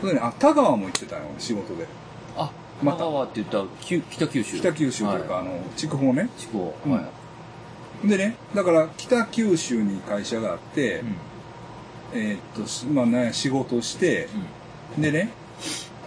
[0.00, 1.86] そね、あ、田川も行ってたよ、仕事で。
[2.36, 2.50] あ、
[2.82, 4.58] また香川って言ったら、北九州。
[4.58, 6.28] 北九州というか、はあの、筑豊ね。
[6.36, 6.74] 地方。
[6.84, 7.00] うんは
[8.04, 8.08] い。
[8.08, 11.16] でね、だから北九州に会社があって、うん。
[12.14, 14.28] えーっと、しまあね、仕事して、
[14.96, 15.02] うん。
[15.02, 15.30] でね、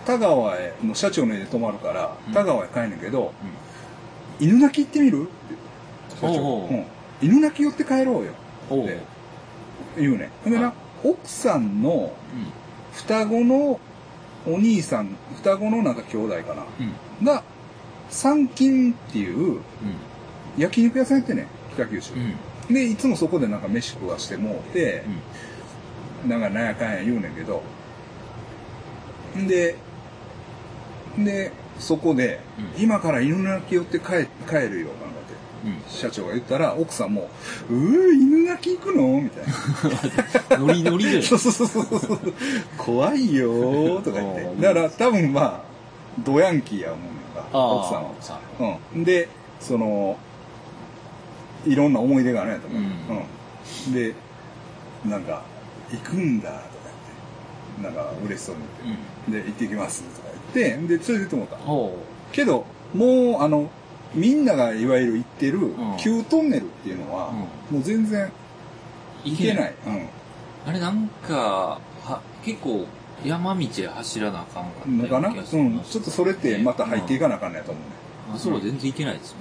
[0.06, 3.34] 田川へ、の社長の家で泊まるからうん、田川へ帰んねんけど、
[4.40, 5.28] 犬鳴き行ってみる？
[6.22, 6.34] 社長。
[6.36, 6.86] おうおううん。
[7.22, 8.32] 犬鳴き寄って帰ろうよ。
[8.72, 9.00] って
[9.98, 10.52] 言うねん。
[10.52, 12.12] でなはい、奥さんのうん。
[13.00, 13.80] 双子の
[14.46, 16.64] お兄さん、双子のなんか兄弟かな。
[16.80, 17.26] うん。
[17.26, 17.44] が、
[18.10, 19.62] 三金っていううん。
[20.58, 22.14] 焼肉屋さんやってんねん、北九州。
[22.14, 22.74] うん。
[22.74, 25.04] で、いつもそこでなんか飯食わしてもうて、
[26.28, 27.64] なんかなんやかんや言うねんけど、
[29.38, 29.76] んで、
[31.18, 35.09] で、そこで、うん今から犬鳴き寄って帰帰るよ、うん。
[35.88, 37.30] 社長が言ったら、奥さんも、
[37.70, 39.22] うー、犬鳴き行くの？
[39.22, 40.58] みたいな。
[40.66, 41.22] ノリノリで。
[41.24, 42.20] そうそうそうそう。
[42.78, 44.42] 怖いよーとか言って。
[44.42, 45.62] うんだから多分まあ、
[46.24, 48.10] ドヤンキーや思うねんか、奥さんは。
[48.12, 48.40] 奥さ
[48.96, 49.04] うん。
[49.04, 49.28] で、
[49.60, 50.18] その、
[51.66, 52.82] いろんな思い出があるんやと思う。
[52.82, 53.94] うんうん。
[53.94, 54.14] で、
[55.06, 55.44] なんか、
[55.92, 56.62] 行くんだとか
[57.82, 58.62] 言って、なんか嬉しそうに
[59.28, 59.34] うん。
[59.34, 61.66] 言って、で、行ってきますとか言って、で、連れてってもらった。
[61.66, 61.98] ほ
[62.32, 63.70] けど、もう、あの、
[64.14, 68.32] みんながいわゆる行ってるん旧トンネルっていうのは、もう全然う。
[69.24, 69.76] 行けない。
[69.86, 70.08] うん。
[70.66, 72.86] あれなんか、は、結構、
[73.24, 75.30] 山道へ走らなあかんかったよのかな？
[75.30, 75.80] うん。
[75.82, 77.90] ちょっとそれってまた入っていかなあかんねやと思うね。
[78.34, 79.40] あそこは全然行けないですね。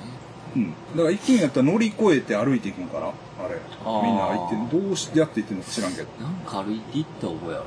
[0.56, 0.70] うん。
[0.70, 3.06] だから行くんやったら乗り越えて歩いていくんかな？
[3.06, 3.55] あれ。
[3.84, 6.08] みんな行って、どうしてやって行ってんのか知らんけど。
[6.20, 7.64] なんか歩いて行った覚えある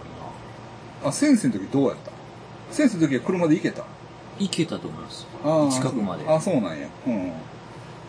[1.03, 1.07] な。
[1.09, 2.11] あ、先生の時どうやった？
[2.71, 3.85] 先生の時は車で行けた？
[4.41, 5.27] 行けたと思います。
[5.77, 6.87] 近くまであ、そうなんや。
[7.07, 7.31] うん。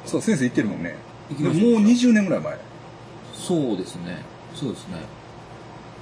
[0.06, 0.96] そう、先生行ってるもんね。
[1.38, 2.58] でも行きましたもう20年ぐらい前、
[3.34, 4.24] そうですね。
[4.54, 4.96] そうですね。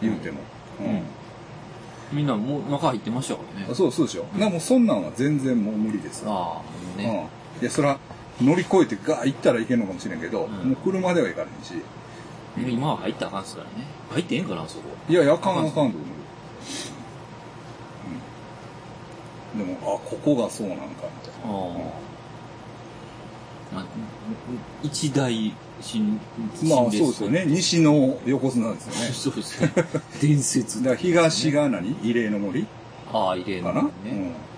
[0.03, 0.41] 言うても。
[0.81, 1.03] うん。
[2.13, 3.75] みんなもう中入ってましたからねあ。
[3.75, 4.23] そうそうでしょ。
[4.23, 6.25] だからもうそんなんは全然もう無理です。
[6.27, 6.63] ああ、
[6.99, 7.03] うん。
[7.03, 7.29] ね。
[7.61, 7.99] いや、そら、
[8.41, 11.75] 乗り越えてガー行ったらいけるのかもしれんけど、うんもう車では行かないし。
[12.57, 13.87] 今は入ったらあかんっすからね。
[14.11, 14.85] 入ってええんかな、そこ。
[15.09, 15.93] いやいや、あかんあかんと思う。
[15.93, 15.95] うん。
[19.57, 21.53] でも、あ、ここがそうなんか、みたいな。
[21.53, 21.59] あ
[22.07, 22.11] あ。
[23.75, 23.85] まあ、
[24.83, 26.21] 一大新、
[26.65, 27.45] まあそうですよね。
[27.47, 29.01] 西の横綱ですよね。
[29.15, 29.73] そうですね。
[30.21, 31.97] 伝説 だから東が何？
[32.03, 32.67] 異例の森？
[33.13, 33.93] ああ、異例かな、のね。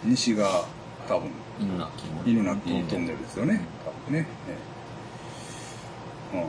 [0.04, 0.64] うん、西が
[1.08, 1.30] 多分
[1.60, 2.22] 犬鳴きの。
[2.26, 2.56] 犬鳴
[2.88, 3.60] トンネルですよね。
[3.84, 4.26] 多分ね。
[4.48, 4.56] え
[6.34, 6.40] えう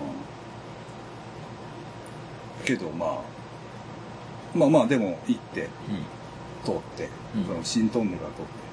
[2.64, 2.66] ん。
[2.66, 5.70] けどまあ、まあまあでも行って、うん。
[6.64, 8.64] 通って、うんその新トンネルが通って。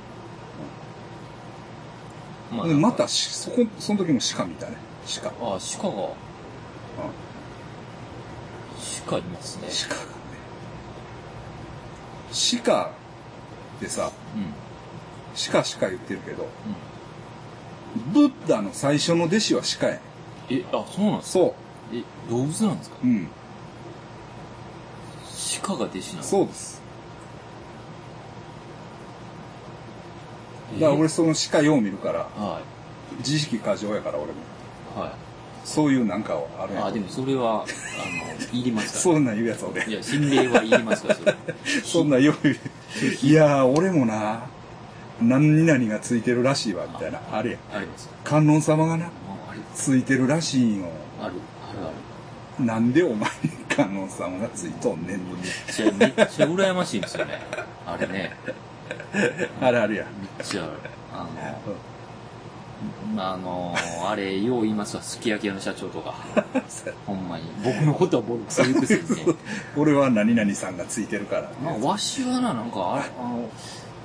[2.56, 4.76] までまたし、そこ、その時も鹿見たね。
[5.22, 5.28] 鹿。
[5.28, 6.10] ああ、鹿が、うん
[9.06, 9.68] 鹿いますね。
[9.88, 10.08] 鹿がね。
[12.64, 12.90] 鹿っ
[13.80, 14.52] てさ、うん。
[15.52, 16.48] 鹿鹿言ってるけど、
[18.04, 18.12] うん。
[18.12, 19.98] ブッダの最初の弟子は鹿やん。
[20.50, 21.44] え、あ、そうなんですか？
[21.44, 21.54] そ
[21.92, 22.96] え、動物なんですか？
[23.04, 23.06] う。
[23.06, 23.28] うん。
[25.62, 26.22] 鹿が弟子なんですか？
[26.24, 26.79] そうです。
[30.78, 32.60] だから俺その鹿よう見るから、は
[33.18, 34.32] 自意識過剰やから俺も。
[34.96, 35.00] い。
[35.00, 35.10] はい。
[35.64, 37.64] そういうなんかはあるんやあ、でもそれは、あの、
[38.52, 38.98] 言いますか？
[39.00, 39.86] そんなん言うやつ俺ら。
[39.86, 39.92] い。
[39.92, 41.08] や、心霊は言いますか？
[41.08, 41.34] ら、それ。
[41.84, 42.56] そんなんよう言う。
[43.22, 44.42] いやー、俺もな、
[45.20, 47.20] 何々がついてるらしいわ、みたいな。
[47.30, 47.58] あれや。
[47.74, 48.08] あります。
[48.24, 49.10] 観音様がな、
[49.74, 50.86] ついてるらしいんよ。
[51.20, 51.34] ある、
[51.68, 51.90] あるあ
[52.58, 52.64] る。
[52.64, 55.82] なんでお前に観音様がついとんねんって。
[55.82, 57.38] めっちゃ、めっちゃ羨ましいんですよね。
[57.86, 58.32] あれね。
[59.60, 60.04] あれあれや。
[60.38, 60.68] めっちゃ、
[61.12, 61.26] あ
[63.16, 63.74] の、あの、
[64.08, 66.14] あれ、よう言いますわ、すき焼き屋の社長とか。
[67.06, 67.44] ほんまに。
[67.62, 69.34] 僕のことは僕、そういうくせにね。
[69.76, 71.50] 俺は何々さんがついてるから。
[71.64, 73.48] なんかわしはな、なんか、あれ、あの、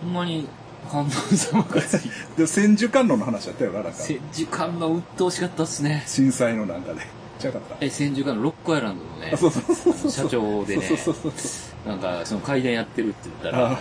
[0.01, 0.47] ほんまに、
[0.91, 3.97] 観音様がついて、 で、千手観音の話やったよな、なんか。
[3.97, 6.03] 千手観音鬱陶しかったっすね。
[6.05, 7.01] 震災のなんかで。
[7.39, 7.77] ちゃうかった。
[7.79, 10.11] え、千手観音、ロックアイランドのねあ、そうそうそうそう。
[10.11, 11.49] 社長でねそうそうそうそ
[11.85, 11.89] う。
[11.89, 13.77] なんか、その階段やってるって言ったら、ああの、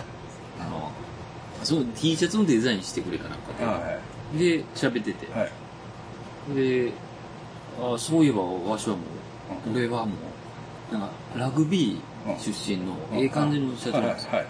[1.65, 3.99] その T シャツのデザインしてくれかなんあ、かは
[4.37, 5.29] で、で、喋っててい。。
[5.31, 5.51] はい。
[6.55, 6.91] で、
[7.81, 10.13] あそういえばわしはもう、うん俺はも
[10.91, 14.31] う、なんか、ラグビー出身の、うんええ感じの社長はいなんですよ。
[14.31, 14.45] はい。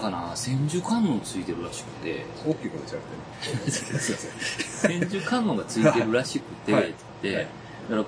[0.00, 3.70] かな、千手観音ついてるらしくて、大きいことしゃべって。
[4.88, 7.46] 千手観音がついてるらしくて、はいってはい
[7.90, 8.04] だから、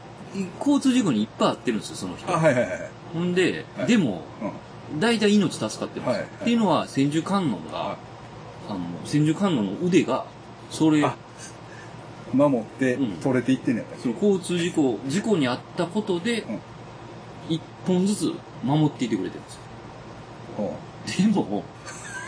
[0.58, 2.30] 交通事故にいっぱい遭ってるんですよ、その人。
[2.32, 2.90] あ、はいはいはい。
[3.12, 4.50] ほんで、はいでも、うん。
[4.98, 6.08] 大体命助かってます。
[6.10, 6.18] はい。
[6.20, 7.96] はいっていうのは、千手観音が、は
[8.68, 10.26] あの、千手観音の腕が、
[10.70, 11.16] それ、あ
[12.32, 13.16] 守ってうん。
[13.18, 16.60] 取れていってんねやったっその交通事故、事故に遭ったことでうん、
[17.48, 18.32] 一本ずつ
[18.64, 19.60] 守っていてくれてるんですよ。
[21.06, 21.62] けでも、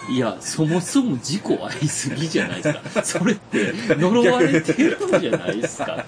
[0.09, 3.05] いや、そもそも事故ありすぎじゃないですか。
[3.05, 6.05] それって呪われてるじゃないですか。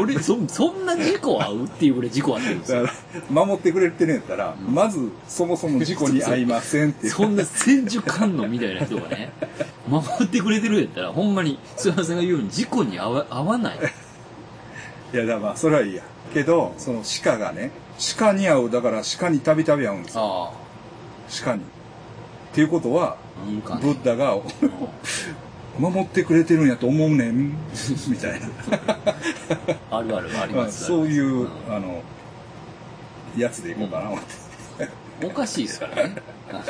[0.00, 2.88] 俺、そ、そんな事故合うっていうぐらい事故あってるんですよ。
[3.28, 7.08] 守ってくれてるんやったら、まず、そもそも事故に遭いませんって。
[7.10, 9.30] そんな千手観音みたいな人がね、
[9.86, 13.78] 守ってくれてるんやったら、ほんまに、菅原さんが言うように事故に合わ合わない。
[15.12, 16.02] いや、だからまあ、それはいいや。
[16.32, 17.70] けど、その鹿がね、
[18.16, 20.50] 鹿に会う、だから鹿にたびたび会うんですよ。
[20.50, 20.64] あ
[21.44, 21.62] 鹿に。
[22.54, 24.00] っていうことは、あ、なんかブッね。
[24.04, 24.38] ダが、
[25.76, 27.48] 守ってくれてるんやと思うねん、
[28.06, 28.46] みたいな。
[29.90, 30.84] あるあるあります。
[30.84, 32.00] そういう、んあの、
[33.36, 34.34] やつでいこうかな、思って。
[35.26, 36.14] おかしいですからね。
[36.52, 36.62] あ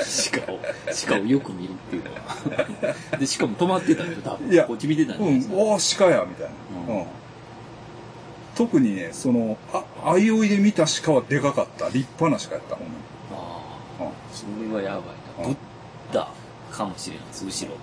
[0.47, 0.59] 鹿を、
[1.07, 3.19] 鹿をよく見るっていうのは。
[3.21, 4.51] で、しかも止まってたんで多分。
[4.51, 5.61] いやこっち見てたんじゃうん。
[5.61, 6.95] おー鹿や、みたいな。
[6.95, 7.07] うんうん
[8.57, 11.89] 特にね、その、あ、相生いで見た鹿はでかかった。
[11.89, 13.01] 立派な鹿やった、ほんまに。
[13.33, 15.49] ああ、それはやばいな。
[15.49, 15.57] うん
[16.75, 17.77] かもしれないです、後ろ。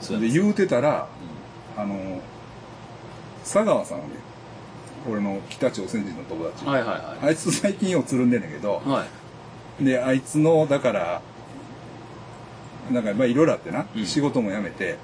[0.00, 1.08] そうで、う言うてたら、
[1.76, 2.20] あの、
[3.42, 4.04] 佐川さんね、
[5.10, 6.64] 俺の北朝鮮人の友達。
[6.64, 6.68] ん。
[6.68, 9.04] はいはいはあいつ最近ようつるんでんねんけどい。、は
[9.80, 9.84] い。
[9.84, 11.22] で、あいつの、だから、
[12.90, 14.98] なんか、まあいろいろあってな、うん仕事も辞めて、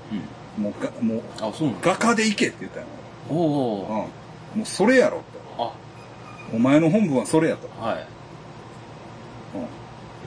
[0.57, 0.65] うん。
[0.65, 1.91] もうが、もう、あ、そうなんだ。
[1.91, 2.87] 画家で行けって言ったの。
[3.29, 4.09] おお
[4.55, 4.59] うん。
[4.59, 5.27] もうそれやろって。
[5.59, 5.73] あ、
[6.55, 7.69] お前の本分はそれやと。
[7.81, 8.07] はい。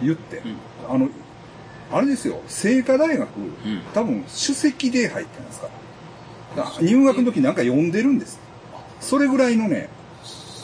[0.02, 0.08] うん。
[0.08, 0.38] 言って。
[0.38, 0.58] うん。
[0.96, 1.10] あの、
[1.92, 5.68] あれですよ、清華大学、うん多分首席で入ってますか
[6.56, 6.64] ら。
[6.64, 8.40] だ入学の時なんか読んでるんです。
[9.00, 9.90] それぐらいのね、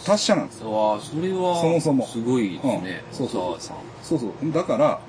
[0.06, 1.00] 達者なんですよ。
[1.00, 3.04] それは、そもそもすごいですね。
[3.12, 3.62] うんそうそう。
[4.04, 4.52] そうそう。
[4.52, 5.00] だから、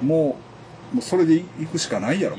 [0.00, 0.08] うん。
[0.08, 0.36] も
[0.92, 2.36] う、もうそれで行くしかないやろ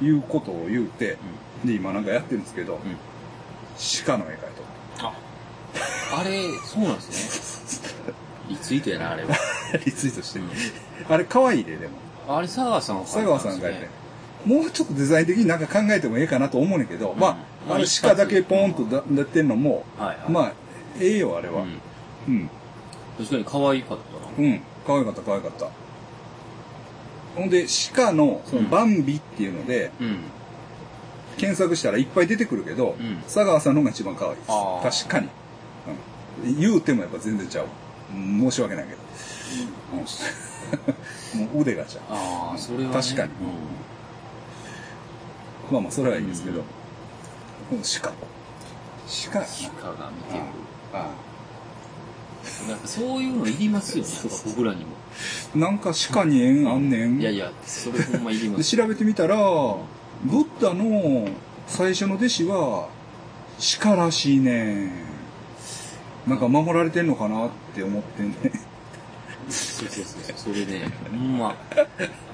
[0.00, 1.16] うん。、いうことを言うて、
[1.64, 2.78] で、今なんかやってるんですけど。
[4.06, 4.36] 鹿の絵描い
[4.98, 5.12] とあ、
[6.20, 7.90] あれ、そうなんですね。
[8.50, 9.28] リツイートやな、あれは。
[9.84, 10.48] リツイートしてうん。
[11.08, 11.94] あれ可愛いで、でも。
[12.36, 13.90] あれ、佐川さんが佐川さんが描いてね。。
[14.46, 20.30] もうちょっとデザイン的になんか考えてもええかなと思うねんけど、うんまあ、あれ鹿だけポーンとだ出てんのも、はいはい。
[20.30, 20.52] まあ、
[20.98, 21.62] ええよ、あれは。
[21.62, 21.80] うん。
[22.28, 22.50] うん。
[23.18, 24.48] 確かに可愛かったな。
[24.48, 24.60] うん。
[24.86, 25.68] 可愛かった、可愛かった。
[27.36, 30.18] ほんで、鹿の、その、バンビっていうので、うん。
[31.36, 35.06] 検索したらいっぱい出てくるけど、うん佐川さんのが一番可愛いです。
[35.06, 35.28] 確かに。
[36.46, 36.60] うん。
[36.60, 37.66] 言うてもやっぱ全然ちゃう。
[38.14, 38.98] うん申し訳ないけど。
[41.34, 42.04] うん、もう腕がちゃう。
[42.10, 42.94] ああ、それは、ね。
[42.94, 43.34] 確かにう
[45.70, 45.72] ん。
[45.72, 46.62] まあまあ、それはいいですけど。
[47.72, 48.12] うんうん、鹿。
[49.32, 49.48] 鹿やな。
[49.80, 50.44] 鹿が見てる。
[50.92, 51.10] あ
[52.68, 54.10] なんかそういうのいりますよね、
[54.46, 54.92] 僕らにも。
[55.54, 57.20] あなんか鹿に縁あんねん。
[57.20, 58.56] いやいや、それほんまいりま。
[58.56, 61.28] です調べてみたら、ブッダの
[61.66, 62.88] 最初の弟子は
[63.80, 64.92] 鹿らしいねん。
[66.26, 68.36] なんか守られてんのかなって思ってんね。
[69.88, 70.54] そうそうそう。
[70.54, 71.54] それね、ほんま、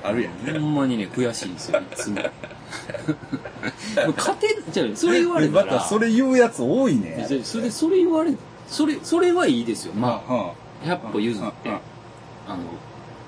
[0.03, 0.61] あるやん。
[0.61, 2.17] ほんまにね、悔しいんですよ、いつも。
[4.17, 5.79] 勝て、じゃあそれ言われたまら。
[5.79, 7.27] たそれ言うやつ多いね。
[7.45, 8.35] それ、それ言われ、
[8.69, 9.95] それ、それはいいですよ。
[9.95, 10.53] まあ、あ、
[10.85, 11.71] 100歩譲って。
[11.71, 11.81] あ
[12.49, 12.63] あの、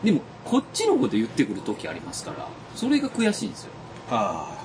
[0.03, 3.71] でも、こっちのこと言ってくる時ありますから、それが悔しいんですよ。
[4.11, 4.57] あ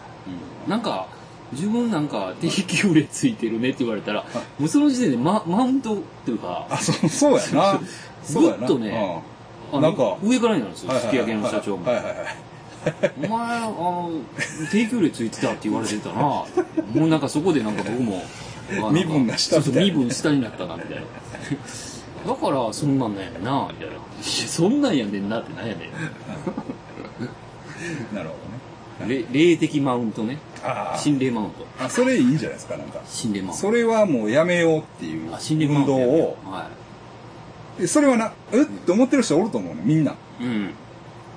[0.66, 0.70] うん。
[0.70, 1.08] なんか、
[1.52, 4.24] 自分なんか定休例ついてるねって言われたら、
[4.60, 7.80] もうその時点でママウントっていうかあ、、そう、そうやな。
[8.24, 8.58] そうやな。
[8.58, 9.24] ぐっとね
[9.82, 11.96] なんか上からになるんですうん、よ、すき焼きの社長もはい。
[11.96, 12.36] はいはいはい。
[13.26, 14.12] お前、あの、
[14.72, 16.22] 定休例ついてたって言われてたな。
[16.22, 16.46] も
[16.96, 18.24] うなんかそこでなんか僕も、
[18.92, 21.04] 身分が下身分下になったな、みたいな。
[22.26, 23.96] だから、そんなんなんやんな、みたいな。
[24.22, 25.90] そんなんやねんなってなんやね
[28.14, 28.30] なる
[29.00, 29.10] ほん。
[29.10, 30.38] れ霊的マウントね。
[30.98, 31.66] 心霊マウント。
[31.80, 31.86] あ。
[31.86, 33.02] あ、それいいんじゃないですか、なんか。
[33.06, 33.58] 心霊マウント。
[33.58, 36.50] それはもうやめようっていうあ、心霊マウ運動を、う。
[36.50, 36.83] はで
[37.88, 40.12] それはな、うっって思ってる人おると思うね、みんな。
[40.12, 40.16] い。
[40.44, 40.74] うん。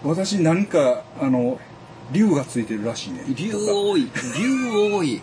[0.04, 1.58] 私なんか、あの、
[2.12, 3.24] 竜がついてるらしいね。
[3.28, 4.08] 竜多い。
[4.38, 5.20] 竜多い。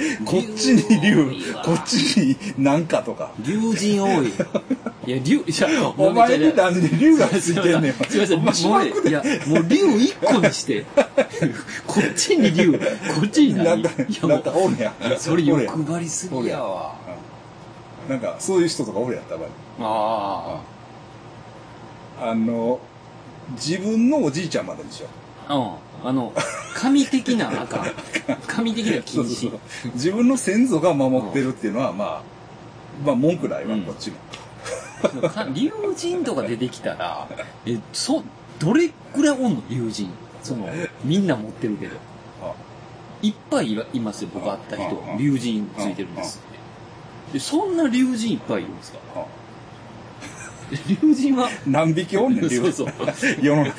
[0.24, 1.30] こっちに竜
[1.62, 3.32] こっちになんかとか。
[3.40, 4.32] 竜人多い。
[5.06, 7.92] いや、竜、いや、お前になんで竜がついてんねん。
[8.08, 10.84] すいません、お前しもういや、もう竜一個にして、
[11.86, 12.78] こっちに竜、こ
[13.26, 13.64] っちに何？
[13.64, 16.94] なんかい、やなんかもおるやそれ欲張りすぎやわ。
[18.10, 19.52] なんか、そういう人とかおるやん、たまに。
[19.78, 20.60] あ
[22.20, 22.80] あの、
[23.52, 25.06] 自分のおじいちゃんまででしょ。
[25.46, 26.08] あ、うん。
[26.08, 26.32] あの、
[26.74, 27.86] 神的なあかん。
[28.48, 29.56] 神的な禁止。
[29.94, 32.22] 自分の先祖が守ってるっていうのは、まあ、
[33.06, 34.16] まあ文句ないわ、うんこっちも。
[35.28, 37.28] か竜神とか出てきたら、
[37.64, 38.24] え、そ、
[38.58, 39.62] どれぐらいおんの？
[39.70, 40.08] 竜神。
[40.42, 40.68] その、
[41.04, 41.96] みんな持ってるけど。
[42.42, 42.52] あ
[43.22, 45.16] いっぱいいますよ、僕会った人うん。
[45.18, 46.40] 竜神ついてるんです
[47.38, 48.98] そんな竜神いっぱいいるんですか？
[49.14, 49.24] あ
[50.88, 53.12] 龍神は、何匹おんねん、龍そう神。
[53.12, 53.36] そう。
[53.42, 53.72] 世の中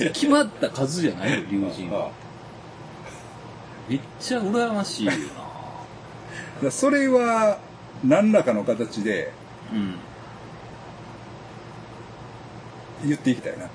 [0.00, 0.10] に。
[0.12, 2.10] 決まった数じゃないよ、龍神は。
[3.88, 5.12] めっちゃ羨ましいよ
[6.62, 7.58] なそれは、
[8.04, 9.32] 何らかの形で
[9.72, 9.94] うん。
[13.06, 13.68] 言っていきたいな。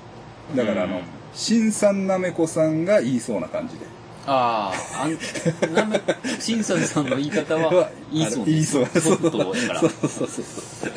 [0.56, 3.86] だから、あのうん、新さんなめこさんが言いそうな感じで。
[4.26, 6.00] ああ、あん、なめ、
[6.38, 8.86] 新さんさんの言い方は、 言いそうあの言いそう。
[8.86, 10.92] ちょっと、だからそう、そうそうそう。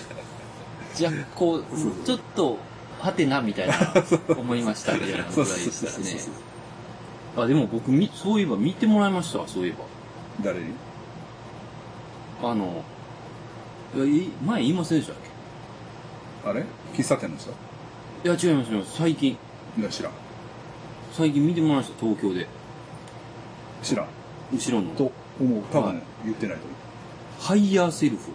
[0.95, 1.63] じゃこう、
[2.05, 2.57] ちょっと、
[2.99, 3.75] はてな、みたいな、
[4.37, 6.33] 思いました、みたいなぐらいでそうそうそうすね。
[7.37, 9.73] あ、でも僕、み、そういえば見てもらいましたわ、そういえ
[10.43, 10.65] 誰に？
[12.41, 12.51] ば。
[12.51, 12.83] あの、
[14.05, 15.15] い前言いませんでしたっ
[16.45, 16.65] あれ？
[16.93, 17.51] 喫茶店の人？
[18.23, 18.97] けいや、違います、違います。
[18.97, 19.37] 最近、
[19.79, 20.11] いや、知らん。
[21.13, 22.47] 最近見てもらいました、東京で。
[23.83, 24.07] 知らん。
[24.53, 24.89] 後ろの？
[24.95, 25.61] と思う。
[25.71, 26.77] 多はい分言ってないと思う。
[27.39, 28.31] ハイヤーセルフ。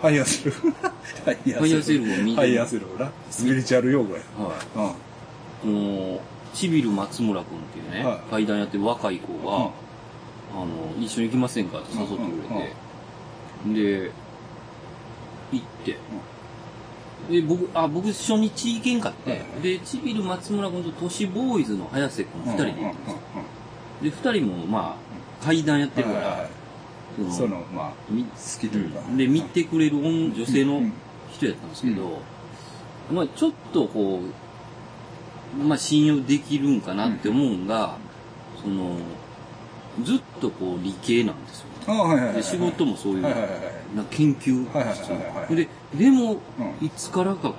[0.00, 0.70] ハイヤーセルフ。
[0.70, 3.10] ハイヤハイヤーセルフを見てハイヤーセルフな。
[3.30, 4.22] スピリチュアル用語や。
[4.36, 4.94] は
[5.64, 5.70] うん。
[5.70, 5.72] い。
[5.72, 6.20] もう、
[6.54, 9.70] チビル松村君っていうね、はい怪談やってる若い子が、うん
[10.50, 10.68] あの、
[10.98, 11.80] 一緒に行きませんか？
[11.80, 12.20] って誘ってく
[13.74, 14.10] れて、で、
[15.52, 15.98] 行って、
[17.30, 23.18] で、僕、あ、僕初日行けんかって、はいはいで、チビル松村君と都市ボーイズの早瀬君二人で行ったんですよ。
[24.02, 24.96] で、二人もま
[25.40, 26.50] あ、階段やってるから、はいはいはい
[27.36, 29.00] そのまあ、み好きというか。
[29.16, 30.92] で、見てくれる女女性のうん
[31.32, 32.20] 人やったんですけど、
[33.12, 37.96] まあちょっとこう、まあ信用できるんかなって思うんが、
[38.62, 38.98] その、
[40.04, 41.66] ずっとこう理系なんですよ。
[41.88, 42.36] あはいはいはいはい。
[42.36, 43.60] で、仕事もそういう、はいはいはいはい。
[43.96, 45.00] な研究はいはいはい
[45.42, 47.54] はいで、でも、うんいつからかこ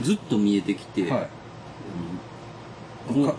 [0.00, 1.28] う、ずっと見えてきて、はい。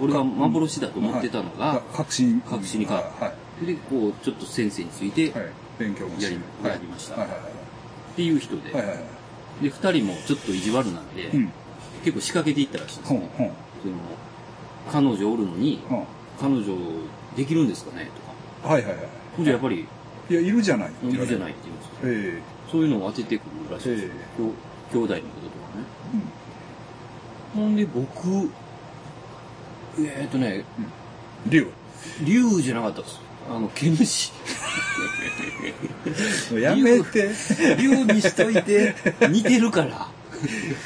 [0.01, 2.41] 俺が幻だと思ってたのが、はい確信。
[2.41, 3.65] 確信に変わはいはい。
[3.65, 5.49] で、こう、ちょっと先生について、はい。
[5.77, 6.37] 勉強もやり
[6.87, 7.27] ましたっ
[8.15, 8.71] ていう人で。
[8.71, 11.51] で、二人もちょっと意地悪なんで、うん。
[12.03, 13.19] 結構仕掛けていったらしいんですよ。
[13.19, 13.51] ほんほん。
[13.81, 13.93] その、
[14.91, 15.81] 彼女おるのに。
[16.39, 16.65] 彼女
[17.35, 18.09] できるんですかね？
[18.61, 18.73] とか。
[18.73, 19.05] はいはいはい。
[19.35, 19.85] ほんじゃやっぱり、
[20.29, 20.91] いや、いるじゃない。
[21.03, 21.53] いるじゃないい。
[21.53, 21.61] って
[22.01, 22.39] 言うんですよ。
[22.39, 24.09] えそういうのを当ててくるらしいですよ。
[24.91, 25.23] 兄弟のこととかね。
[27.55, 28.49] ほんで僕、
[30.05, 30.63] えーっとね、え
[31.47, 31.67] 竜。
[32.23, 33.19] 竜じゃなかったです。
[33.49, 34.31] あの、毛虫。
[36.59, 37.29] やめて。
[37.79, 38.95] 竜にしといて、
[39.29, 40.07] 似てるから。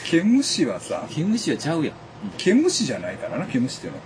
[0.05, 1.95] 毛虫はさ、毛虫はちゃうやん。
[2.37, 4.03] 毛虫じゃないからな、毛虫っていうのは。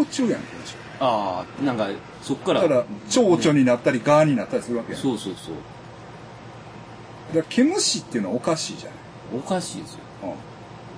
[0.00, 0.74] 幼虫やん、毛虫。
[1.00, 1.88] ああ、なんか、
[2.22, 2.62] そっから。
[2.62, 5.02] だから、蝶々になったり、ガーになったりするわけやん。
[5.02, 7.36] だかそうそうそう。
[7.36, 8.90] ら、毛虫っていうのはおかしいじゃ
[9.34, 10.00] おかしいですよ。
[10.22, 10.28] な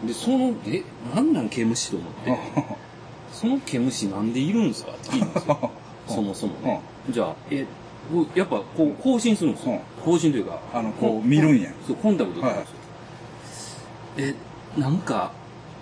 [0.04, 0.08] い。
[0.08, 0.82] で、その、え、
[1.14, 2.30] なんなん毛虫と思って。
[2.30, 2.36] うん。
[3.32, 5.70] その毛虫なんでいるんですかって聞いたんですよ。
[6.06, 6.80] そもそもね。
[7.10, 7.66] じゃあ、え、
[8.34, 9.80] やっぱこう更新するんですよ。
[10.04, 11.70] 更新というか、あの、こう、見るんや。
[11.86, 12.64] そう、コンタクトんですよ。
[14.18, 14.34] え、
[14.78, 15.32] なんか、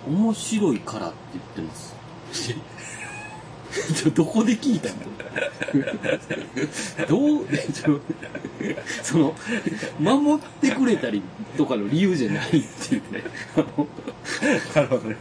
[0.07, 1.95] 面白いからって言ってます。
[4.15, 4.95] どこで聞いたの
[7.07, 7.45] どう、
[9.03, 9.33] その、
[9.99, 11.21] 守ってくれたり
[11.57, 13.23] とかの理由じゃないっていうね。
[14.75, 15.15] なるほどね。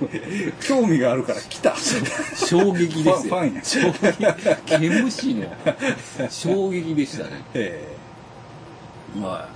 [0.61, 1.75] 興味があるから来た。
[2.35, 3.13] 衝撃ですよ。
[3.15, 4.79] ファンや衝撃。
[4.79, 5.47] 毛虫の
[6.29, 7.43] 衝撃でしたね。
[7.55, 7.97] え
[9.17, 9.49] は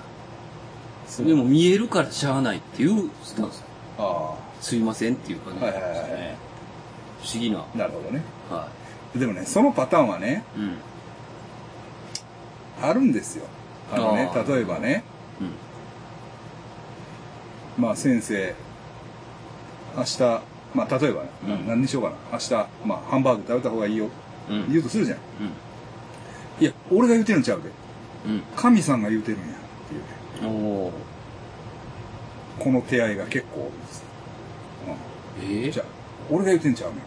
[1.21, 1.25] い。
[1.25, 3.63] でも見えるからしゃあないっていうスタンス。
[3.99, 5.61] えあすいませんっていうかね。
[5.61, 6.37] はいはいはいはい
[7.23, 7.61] 不思議な。
[7.61, 8.23] あ、なるほどね。
[8.51, 8.69] は
[9.17, 10.61] でもね、そのパターンはね、い。
[10.61, 10.77] うん。
[12.83, 13.47] あるんですよ。
[13.93, 15.05] あのね例えばね、
[17.77, 18.55] まあ先生、
[19.97, 20.21] 明日、
[20.75, 22.17] まあ例えばね、うん何にしようかな。
[22.33, 22.53] 明日、
[22.85, 24.09] まあハンバーグ食べた方がいいよ。
[24.49, 24.57] うん。
[24.57, 24.71] うん。
[24.71, 25.19] 言うとするじゃん。
[25.19, 25.21] う
[26.61, 27.69] いや、俺が言うてるんちゃうで。
[28.33, 28.43] ん。
[28.57, 29.47] 神さんが言うてるんや。
[29.47, 29.49] っ
[29.89, 30.93] ていうね。
[32.59, 34.05] この手合いが結構多いです。
[35.41, 35.87] えー、うん、じゃあ、
[36.31, 37.01] 俺が言うてんちゃうねん。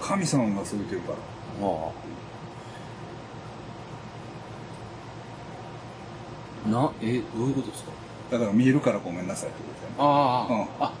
[0.00, 1.18] 神さんがそう言うてるから。
[1.60, 1.90] あ
[6.66, 6.70] あ。
[6.70, 7.90] な、え、どういうことですか？
[8.30, 10.02] だから見えるからごめんなさいってこと。
[10.02, 10.92] ああ、うんあ、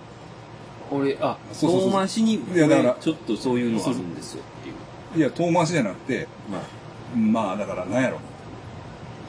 [0.90, 5.18] 俺、あ、そうそうそう遠回しに、いやだから俺ちょっとそういうのあるんですよっていう。
[5.18, 8.18] いや、遠回しじゃなくて、ままあだから何やろ。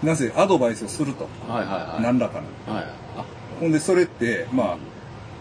[0.03, 1.27] なぜアドバイスをすると。
[1.47, 2.01] あ、はいはいはい。
[2.01, 2.75] 何らかの。
[2.75, 2.85] はい。
[3.17, 3.25] あ、
[3.59, 4.77] ほんで、それって、まあ、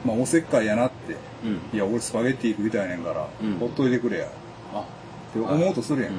[0.04, 1.16] まあ、おせっかいやなって。
[1.44, 1.60] うん。
[1.72, 4.28] いや、俺スパゲッティ食いたいねんから、うんほっといてくれや。
[5.38, 6.12] っあ、て思うとするやん。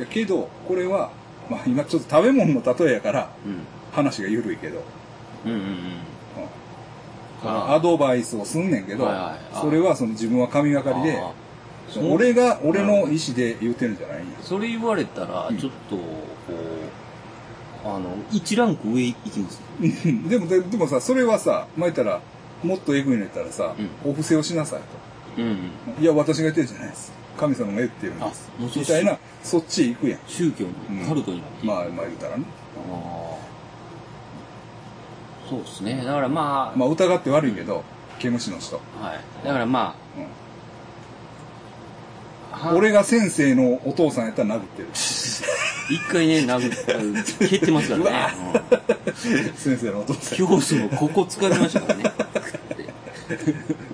[0.00, 1.10] やけど、これは、
[1.50, 3.60] まあ今ちょっと食べ物の例えやから、うん。
[3.92, 4.82] 話が緩いけど、
[5.44, 5.66] うんうんうん。
[7.44, 9.08] アドバイスをすんねんけど、
[9.54, 11.18] それはその自分は神がかりで
[12.10, 14.38] 俺が、俺の意思で言うてるんじゃないんや。
[14.42, 16.02] それ言われたらうん、ちょっと、こ
[17.84, 19.60] う、あの、1ランク上行きます。
[19.80, 22.20] う んでも、ででもさ、それはさ、またら、
[22.64, 24.80] もっとエグいのやったらさ、うお布施をしなさい
[25.40, 25.70] うん。
[25.96, 26.02] と。
[26.02, 27.12] いや、私が言ってるんじゃないです。
[27.36, 28.50] 神様が言ってるんです。
[28.58, 30.20] あもうそみたいな、そっちへ行くやん。
[30.26, 30.72] 宗教に、
[31.06, 32.44] カルトになっていくまあ、まあ言うたらね。
[32.90, 33.46] あー
[35.48, 36.02] そうですね。
[36.04, 37.84] だからまあ、まあ、疑って悪いけど、
[38.18, 38.76] 毛虫の人。
[39.00, 39.20] はい。
[39.46, 40.26] だからまうん
[42.74, 44.88] 俺が先生のお父さんやったら殴ってる。
[44.92, 45.44] 一
[46.10, 46.76] 回ね、殴っ
[47.38, 48.28] て、蹴ってますからね。
[49.54, 50.38] 先生のお父さん。
[50.38, 52.04] 教師もここ疲れましたからね。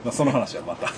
[0.04, 0.92] まあ、その話はまた。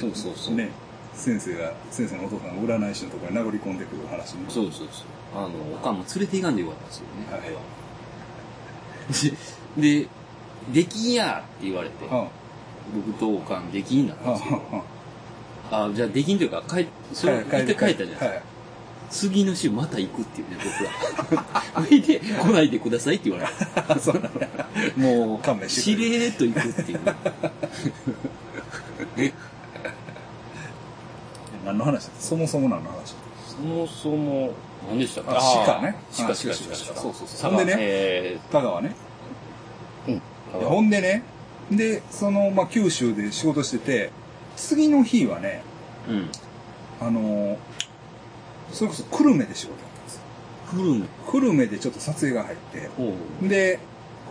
[0.00, 0.54] そうそうそう。
[0.54, 0.70] ね。
[1.14, 4.44] 先生が、先生のお父さんが占い師のところに殴り込んでくる話ね。
[4.48, 5.06] そうそうそう。
[5.34, 7.42] あの、おかんも連れていかんでよかったですよはい。
[9.30, 9.36] ね。
[9.76, 10.08] で、で、
[10.72, 12.28] できんやって言われて、は
[12.94, 14.62] 僕とおかんできんだったんですよ。
[15.70, 17.40] あ、はあ、じゃあできんというか、帰っ、それ、あ。
[17.40, 18.26] 一回帰ったじゃないですか。
[18.26, 18.42] はい。
[19.08, 21.62] 次の週また行くっていうね、僕は。
[21.86, 23.98] それで、来ないでくださいって言われた。
[24.00, 24.48] そうなんだ。
[24.96, 27.00] もう、勘弁してしれーっと行くっていう。
[31.66, 33.14] 何の話だそもそも何の話
[33.46, 34.52] そもそも、
[34.88, 35.30] 何でしたっけ？
[35.32, 36.34] あ鹿ね鹿、鹿、あ鹿、鹿。
[36.34, 38.94] そうそうそうほんでねえ香川ね。
[40.06, 40.20] ー
[40.54, 40.66] うん。
[40.68, 41.22] ほんでね、
[41.70, 44.10] で、その、まあ、九州で仕事してて、
[44.56, 45.62] 次の日はね、
[46.08, 46.30] うん。
[47.00, 47.56] あのー
[48.72, 50.20] それこそ久留米で仕事だったんですよ。
[50.72, 51.06] 来るの。
[51.30, 52.90] 久留米でちょっと撮影が入って、
[53.48, 53.78] で、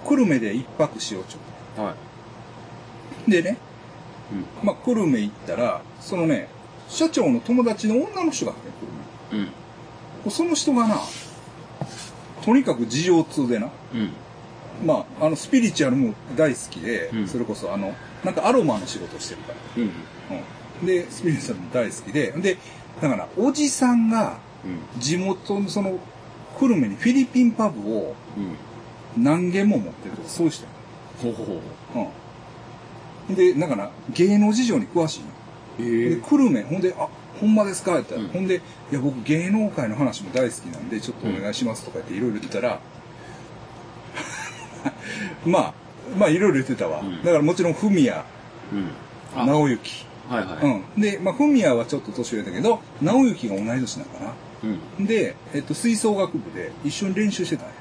[0.05, 1.95] 久留米で一泊しようちょっはい。
[3.25, 3.31] と。
[3.31, 3.57] でね、
[4.31, 4.67] うん。
[4.67, 6.49] まあ、久留米行ったら、そのね、
[6.87, 8.61] 社長の友達の女の人がいて、
[9.31, 9.49] 久留うん。
[10.25, 10.31] 米。
[10.31, 10.97] その人がな、
[12.43, 14.11] とにかく事情通でな、うん。
[14.85, 19.57] まあ、あの、スピリチュアルも大好きで、うんそれこそあの、なんかアロマの仕事してるから。
[19.77, 19.91] うん。
[20.81, 20.85] うん。
[20.85, 22.57] で、スピリチュアルも大好きで、で、
[23.01, 24.99] だから、おじさんが、うん。
[24.99, 25.99] 地元のその、
[26.59, 29.23] 久留米にフィリピンパブをうん。
[29.23, 30.69] 何軒も持ってるとか、そういう人や
[31.21, 31.45] ほうほう
[31.93, 32.01] ほ
[33.29, 33.29] う。
[33.29, 33.35] うん。
[33.35, 35.27] で、だから、芸能事情に詳しいの。
[35.79, 37.07] えで、久留米、ほんで、あ、
[37.39, 37.99] ほんまですか？
[37.99, 38.55] って言ったら、うんほんで、
[38.91, 42.79] いや、僕芸能界の話も大好きなんで、ちょっとお願いしますとか言っていろいろ言ったら、
[45.45, 45.73] まあ、
[46.17, 47.01] まあいろいろ言ってたわ。
[47.01, 48.25] うんだからもちろん、フミヤ、
[49.45, 49.79] 直行。
[50.29, 50.81] はいはい。
[50.95, 51.01] うん。
[51.01, 54.33] で、まあ、フミヤはちょっと年上だけど、直行が同い年なのかな。
[54.99, 55.05] うん。
[55.05, 57.73] で、えっと、吹奏楽部で一緒に練習してたんや。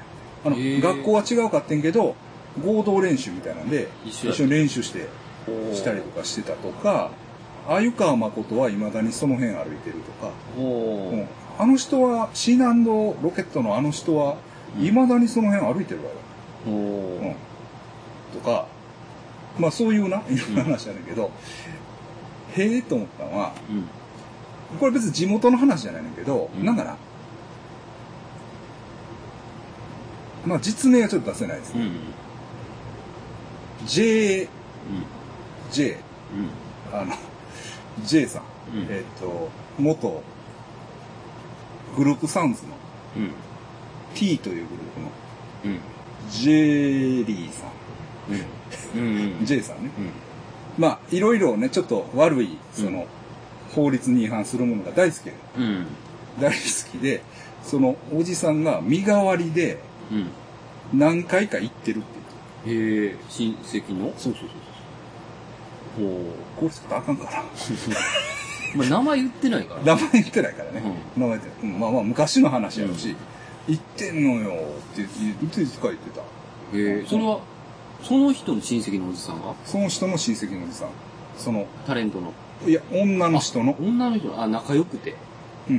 [0.45, 2.15] あの、学校は違うかってんけど、
[2.63, 5.07] 合同練習みたいなんで、一緒に練習して、
[5.73, 7.09] したりとかしてたとか、
[7.67, 14.37] 鮎川誠は未だにその辺歩いてるとか、うんあの人は、シーナンドロケットのあの人は、うん
[14.77, 16.11] 未だにその辺歩いてるわよ。
[16.67, 16.73] おう
[17.23, 17.35] んー。
[18.33, 18.67] とか、
[19.57, 21.31] まあそういうな、いろんな話なんだけど、
[22.57, 23.87] へえと思ったのは、うん。
[24.77, 26.97] これ別に地元の話じゃないんだけど、うんなんかな、
[30.45, 31.85] まあ実名はちょっと出せないですね。
[31.85, 31.93] うん。
[33.87, 34.49] J、うん。
[35.71, 35.97] J、うん。
[36.99, 37.13] あの、
[38.03, 38.43] J さん、
[38.77, 40.23] うんえっ、と、元、
[41.95, 42.69] グループサウンズの
[43.17, 43.31] うん。
[44.13, 45.11] T というグループの
[45.65, 45.79] うん。
[46.29, 47.63] J リーさ
[48.95, 49.01] うん。
[49.01, 49.41] うん。
[49.43, 49.91] ん、 J さんね。
[49.97, 50.11] うん。
[50.77, 53.05] まあ、いろいろね、ちょっと悪い、その、
[53.73, 55.87] 法律に違反するものが大好きで、うん。
[56.39, 56.57] 大好
[56.91, 57.21] きで、
[57.63, 59.79] そのおじさんが身代わりで
[60.11, 60.29] うん。
[60.99, 62.07] 何回か行ってるって
[62.65, 64.13] 言ってへえ、親戚の？
[64.17, 64.49] そうそうそう
[65.97, 66.59] ほう。
[66.59, 67.31] これちょっとあかんかな。
[68.75, 69.95] まあ、名前言ってないから。
[69.95, 70.81] 名前言ってないからね。
[71.15, 71.73] 名前言ってない。
[71.73, 73.15] うんまあまあ昔の話やろし、
[73.67, 76.21] 行ってんのよって言って、いつか言ってた。
[76.21, 76.23] へ
[76.73, 77.39] え、それは、
[78.03, 79.53] その人の親戚のおじさんが？
[79.65, 80.89] その人の親戚のおじさん。
[81.37, 82.33] その、タレントの。
[82.67, 83.75] いや、女の人の。
[83.79, 84.39] 女の人？
[84.39, 85.15] あ、仲良くて。
[85.69, 85.73] う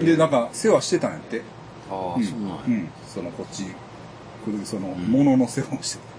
[0.00, 0.04] ん。
[0.04, 1.42] で、なんか、世話してたんやって。
[1.90, 2.56] ああ、うんそうなんや。
[2.66, 2.88] うん。
[3.06, 3.66] その、こっち、来
[4.50, 6.17] る、その、ん物の世話をしてそうそうそう。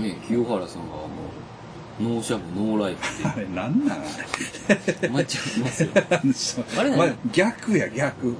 [0.00, 1.08] ね、清原さんがも
[2.00, 3.32] う、 No シャブ、 No Lifeた。
[3.32, 5.90] あれ、なんなんあって、間違ってますよ。
[5.94, 6.02] れ。
[6.78, 8.36] あれねま逆や、逆。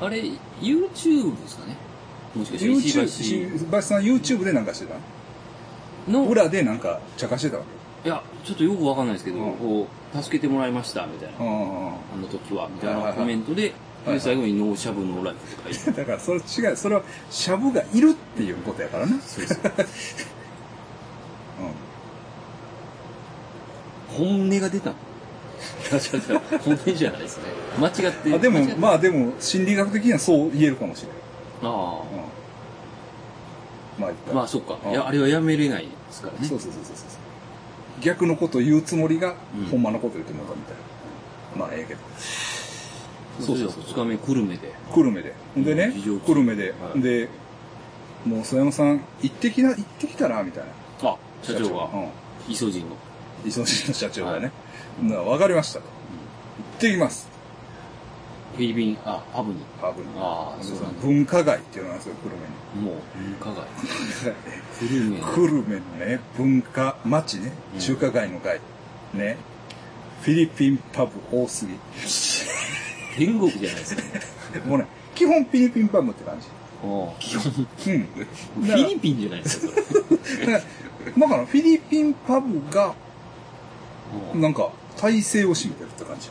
[0.00, 0.22] あれ、
[0.60, 1.76] YouTube ですかね？
[2.34, 3.06] もしかして、石 YouTube、橋
[3.56, 4.96] 石橋さん YouTube でなんかしてた？
[6.10, 7.56] の、裏でなんか、茶化してた？
[7.56, 7.64] わ
[8.02, 8.08] け。
[8.08, 11.38] いや、ちょっとよくわかんないですけど、うんこう、助けてもらいました、みたいな。
[11.38, 11.88] うんうんうん。
[11.88, 13.72] あの時は、みたいないコメントで、
[14.12, 16.76] で最後に No シャブ、 No Life って書いてだからそれ違う。
[16.76, 19.20] それはシャブがいるっていうことやからな。
[19.20, 19.58] そうそう、
[24.16, 24.94] 本音が出た
[26.60, 27.44] 本音じゃないですね。
[27.78, 28.28] 間違って。
[28.30, 31.18] うん、あでもまあでも心理学的にはそう言えるかもしれない、
[31.62, 32.02] あ
[33.98, 34.78] うん、まあまあ、そっか。
[34.84, 34.90] うん。
[34.92, 36.46] いや、あれはやめれないですからね。
[36.46, 38.02] そうそうそうそうそう。
[38.02, 39.66] 逆のこと言うつもりがうん。
[39.66, 40.74] ほんまのこと言ってもらったみたい
[41.58, 42.00] な、まあええけど
[43.40, 44.72] そうそう、二日目、久留米で。
[44.92, 45.34] 久留米で。
[45.56, 46.96] でね久留米では。
[46.96, 47.28] いで、
[48.24, 50.64] もう、曽山さん、行ってきな、行ってきたら、みたい
[51.02, 51.10] な。
[51.10, 52.52] あ、社長が、うん。
[52.52, 52.96] イソジンの。
[53.44, 54.50] 磯路の社長がね。
[55.02, 55.84] なわかりましたと。
[55.84, 55.90] 行
[56.78, 57.28] ってきます。
[58.54, 59.60] フィリピン、あ、パブに。
[59.80, 60.08] ハブに。
[60.18, 62.86] ああそうなんだ文化街っていうのがあるんですよ、久留米に。
[62.86, 63.66] もう、文化街。
[64.80, 65.26] 久留米の。
[65.26, 68.60] 久留米のね、文化町ね、うん中華街の街。
[69.12, 69.36] ね。
[70.22, 71.74] フィリピンパブ多すぎ。
[73.16, 74.02] 天国じゃないですか。
[74.66, 76.46] もうね、基本フィリピンパブって感じ。
[77.18, 77.66] 基本、フ
[78.58, 78.64] うん。
[78.68, 80.52] ィリピンじゃないですか、それ。
[81.18, 82.94] だからフィリピンパブが、
[84.34, 86.30] うんなんか、体制を占めてるって感じ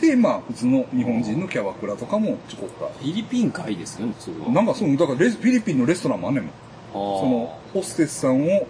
[0.00, 4.46] で、まあ、普通の日本人のキャバクラとかもちょこっとあフィリピン会ですよね、それは。
[4.46, 4.52] る。
[4.52, 6.52] なんかそう、だからレスフィリピンのレストランもあんねんもん。
[6.92, 8.66] その、ホステスさんを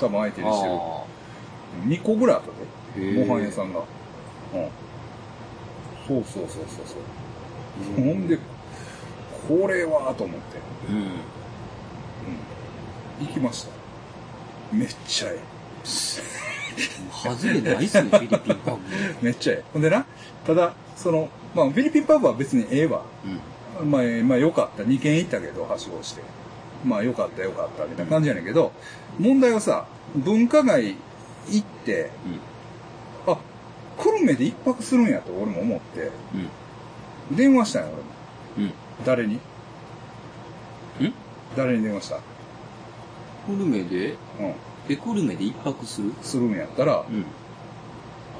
[0.00, 0.72] 多分相手にしてる。
[0.74, 1.04] あ
[1.86, 2.42] 2個ぐらいあっ
[2.94, 3.24] たで。
[3.26, 3.80] ご飯屋さんが。
[4.54, 4.68] うん。
[6.06, 8.04] そうそうそうそうそう。
[8.04, 8.38] ほんで、
[9.48, 11.06] これはと思って、うん。
[13.26, 13.70] 行きました。
[14.72, 15.38] めっちゃえ
[15.84, 18.78] 外れないっすね、フィリピンパブ。
[18.90, 19.16] え。
[19.22, 19.64] めっちゃええ。
[19.72, 20.04] ほんでな、
[20.46, 23.02] ただ、その、まあ、フィリピンパブは別にええわ。
[23.80, 23.90] うん。
[23.90, 24.82] まあ、ええまあ、よかった。
[24.82, 26.22] 2軒行ったけど、はしごして。
[26.84, 28.72] まあ、よかった、よかった、みたいな感じやねんけど、
[29.18, 29.86] 問題はさ、
[30.16, 30.96] 文化街
[31.50, 32.51] 行って、あ、
[34.02, 36.10] 久留米で一泊するんやと俺も思って、
[37.30, 37.36] うん。
[37.36, 38.02] 電話したんや、俺も。
[38.58, 38.64] うん。
[38.64, 38.72] うん。
[39.04, 39.34] 誰に？
[39.36, 39.40] ん？
[41.56, 42.16] 誰に電話した？
[43.46, 44.54] 久留米で、うん。
[44.88, 46.12] え、久留米で一泊する？
[46.22, 47.24] するんやったら、うん。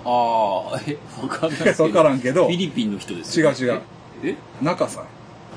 [0.05, 1.85] ああ、え、わかんないですけど。
[1.85, 3.83] わからんけどフィリピンの人ですよね違う違う。
[4.25, 4.29] え？
[4.31, 4.37] え？
[4.65, 5.05] 中さん。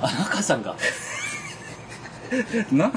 [0.02, 0.76] あ、中さんが。
[2.72, 2.91] な、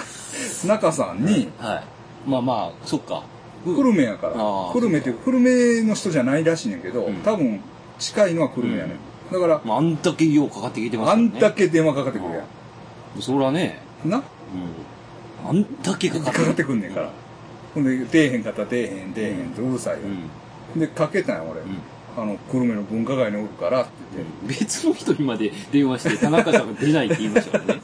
[0.66, 2.28] 中さんに、はい。
[2.28, 3.22] まあまあ、そっか。
[3.64, 4.34] 久留米やから。
[4.34, 7.60] 久留米って、久留米の人じゃないらしいねんけど、うん多分、
[7.98, 9.32] 近いのは久留米やねん。
[9.32, 11.22] だから、まあ、あんだけようかかってきてますね。
[11.24, 12.44] んだけ電話かかってくるや
[13.20, 14.10] そらね、ん。
[14.10, 14.18] な？
[14.18, 14.24] うん。
[15.48, 17.10] あんだけかかってかかってくんねんから。
[17.74, 20.00] ほんで、出えへんかったら出えへん、出えへんってうるさいよ
[20.74, 20.76] う。
[20.76, 20.80] ん。
[20.80, 21.60] で、かけたんや、俺。
[21.60, 21.78] うん。
[22.16, 24.64] あの、久留米の文化街におるからって言って。
[24.64, 27.80] 別の人にまで電話して、田中さんが出ないって言いましたからね。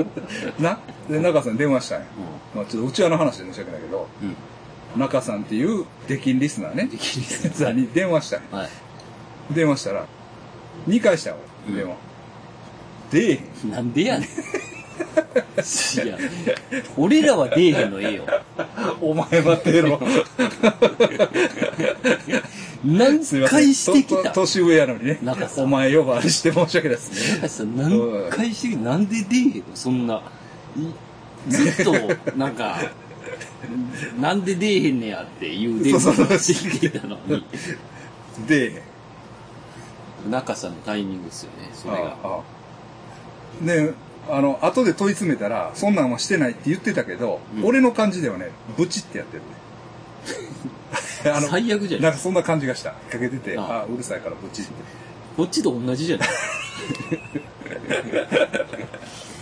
[0.60, 0.78] な？
[1.10, 2.06] で、中さんに電話したんや。
[2.54, 4.36] まあちょっとうちわの話で申し訳ないけど、うん。
[4.94, 5.00] うん。
[5.00, 6.86] 中さんっていう出禁リスナーね。
[6.86, 8.56] できるさんに電話した。
[8.56, 8.68] はい。
[9.54, 10.06] 電話したら、
[10.88, 11.36] 2回したよ、
[11.68, 11.96] うん電話。
[13.10, 13.70] 出えへん。
[13.70, 14.28] なんでやねん。
[14.28, 16.18] いや、
[16.96, 18.26] 俺らは出えへんのええよ。
[19.00, 20.00] お前は出ろ。
[22.84, 23.58] 何すいません。
[23.58, 25.48] 回してきた年上やのにね中。
[25.48, 27.36] さんお前呼ばわりして申し訳ないです。
[27.40, 28.82] 中さん何回してきた？
[28.82, 29.64] なんで出えへんの？
[29.74, 30.22] そんな。
[30.76, 31.92] いずっと、
[32.36, 32.78] なんか、
[34.20, 37.44] なんで出えへんねやっていう電話してたのに、
[38.46, 38.82] 出え
[40.24, 40.30] へん。
[40.30, 42.16] 中さんのタイミングですよね、それが。
[42.22, 42.40] ああ
[43.64, 43.90] ね
[44.28, 49.42] あの、後で問い詰めたら、そんなんはしてないって言ってたけど、うん俺の感じではね、ブチってやってる
[51.24, 51.28] ね。
[51.36, 52.90] あの、最悪じゃなないんかそんな感じがした。
[52.92, 54.72] かけてて、あああうるさいからブチって。
[55.36, 56.28] こっちと同じじゃない？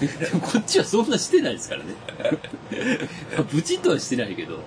[0.08, 1.94] こっちはそんなしてないですからね。
[3.52, 4.60] ブチッとはしてないけど。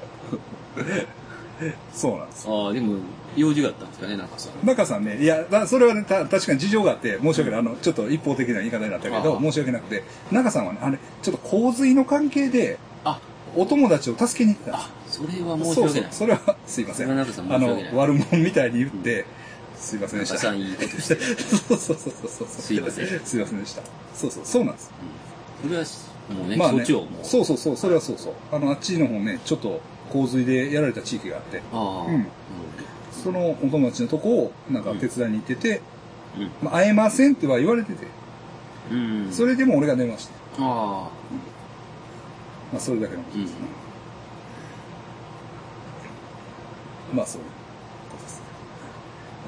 [1.94, 2.48] そうなんです。
[2.50, 2.98] ああ、でも、
[3.36, 4.66] 用事があったんですかね、中さん。
[4.66, 7.60] 中さんね、いや、だそれはね、た確かに事情があって、申し訳ない。
[7.60, 13.20] あの、ちょっと一方的な言い方になったけど、申し訳なくて、中さんはね、あれ、ちょっと洪水の関係で、あ、
[13.56, 16.10] お友達を助けに行ったあ、それは申しそうそう訳ない。
[16.12, 17.16] それは、すいません。
[17.16, 19.26] 中さん申し訳ないあの、悪者みたいに言って、
[19.78, 20.36] すいませんでした。
[20.36, 21.16] 中さんいいことして。
[21.44, 22.48] そうそうそうそうそう。
[22.48, 23.82] すいませんすいませんでした。
[24.14, 24.86] そうそう、そうなんです。
[24.90, 24.96] そ
[25.70, 25.84] れは、
[26.30, 27.26] もうね、まあね、そっちをもう。
[27.26, 28.34] そうそうそう、それはそうそう。
[28.52, 32.28] あの、あっちの方ね、ちょっと洪水でやられた地域があって、ああ、うん
[33.26, 35.82] そのお友達のとこを、なんか手伝いに行ってて、
[36.38, 36.52] うん。
[36.62, 38.06] まあ、会えませんっては言われてて、
[38.92, 39.32] うん。
[39.32, 41.10] それでも俺が電話して、ああ、
[42.72, 43.56] まあ、それだけのことですね。
[47.16, 47.48] まあ、そういう
[48.12, 48.42] ことです。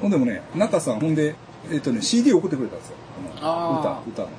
[0.02, 1.36] ほんでもね、中さん、ほんで、
[1.72, 2.96] えっ、とね、CD 送ってくれたんですよ。
[3.36, 4.30] このあ歌、歌の。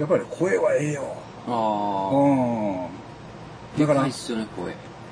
[0.00, 1.02] やっぱり声はええよ。
[1.46, 2.84] あうん。
[2.84, 2.88] あ。
[3.78, 4.46] だからでかいっすよね、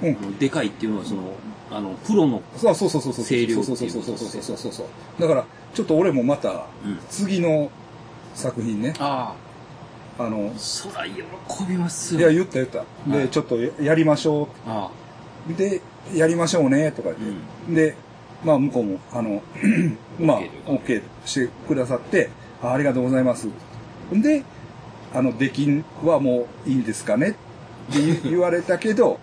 [0.01, 0.11] 声。
[0.11, 0.39] うん。
[0.39, 1.23] でかいっていうのは、その、
[1.71, 3.25] あの、プロの、そうそうそうそうそう。
[3.25, 4.87] 声量そうそうそうそうそうそうそうそう。
[5.21, 5.45] だから、
[5.75, 6.99] ちょっと俺もまた、うん。
[7.09, 7.71] 次の
[8.35, 9.35] 作品ね、あ
[10.19, 11.23] あの、あ、そら喜
[11.69, 12.35] びますいや、よ。
[12.35, 12.85] 言った言った。
[13.11, 14.91] で、はいちょっとややりましょあ
[15.51, 15.55] う。
[15.55, 15.81] で、
[16.15, 17.35] やりましょうね、とか言っ
[17.69, 17.75] て。
[17.75, 17.97] で、
[18.45, 19.43] まあ、向こうも、あの、
[20.21, 22.29] まあ OK、してくださって、
[22.63, 23.49] あありがとうございます。
[24.13, 24.43] で、
[25.15, 27.37] あの、出禁はもういいんですかね？
[27.91, 29.21] って言言われたけど、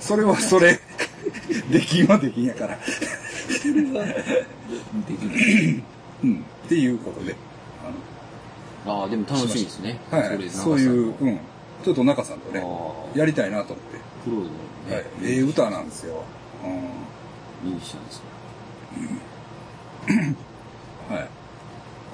[0.00, 0.80] それはそれ、
[1.70, 2.74] 出禁は出禁やから。
[2.74, 2.78] あ、
[5.08, 5.82] できる。
[6.24, 6.44] うん。
[6.64, 7.36] っていうことで、
[8.86, 10.00] ああ、でも楽しみですね。
[10.10, 11.38] はい、れそういう、うん、
[11.84, 13.98] ちょっと中さんとね、あやりたいなと思って。
[14.24, 14.48] プロのね、
[14.90, 16.24] はい、ええ歌なんですよ。
[16.64, 18.22] うミュージシャンです。
[21.08, 21.28] はい。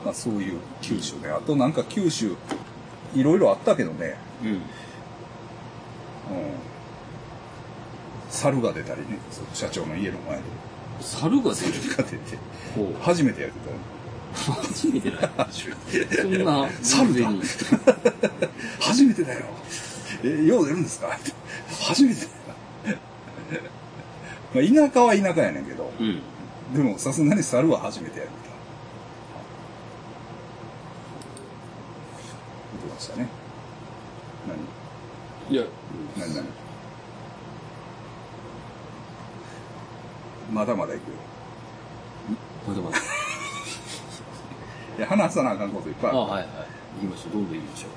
[0.04, 1.28] まあそういう九州ね。
[1.28, 2.36] あとなんか九州、
[3.14, 4.48] いろいろあったけどね、うん。
[4.48, 4.60] うん。
[8.30, 10.42] 猿が出たりね、その社長の家の前で。
[11.00, 11.72] 猿が出る？
[11.72, 12.38] 猿が出て。
[13.00, 13.76] 初めてやってたよ。
[14.62, 15.28] 初めてだ。
[15.38, 15.74] 初め
[16.06, 16.16] て。
[16.22, 17.40] そんな、猿だに。
[18.80, 19.44] 初めてだよ。
[20.24, 21.18] え、よう出るんですか？
[21.80, 22.98] 初めてだよ。
[24.54, 26.20] まあ田舎は田舎やねんけど、うん。
[26.74, 28.30] でもさすがに猿は初めてやる
[32.98, 33.06] みたい。
[33.06, 33.28] 見てたね。
[35.50, 35.62] いや、
[36.16, 36.34] 何？
[36.34, 36.36] 何？
[36.36, 36.44] 何
[40.52, 41.16] まだまだ行くよ。
[42.66, 42.96] まだまだ。
[44.98, 46.18] いや、話さなあかんこといっぱいある。
[46.18, 46.44] あはいはい。
[47.02, 47.32] 行きましょう。
[47.34, 47.88] どんどん行きましょ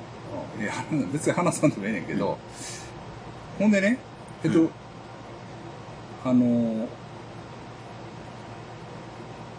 [0.57, 0.73] うんいや、
[1.11, 2.37] 別に話さんでもええねんけど、
[3.59, 3.97] ほんでね、
[4.43, 4.69] えっと、うん
[6.23, 6.87] あのー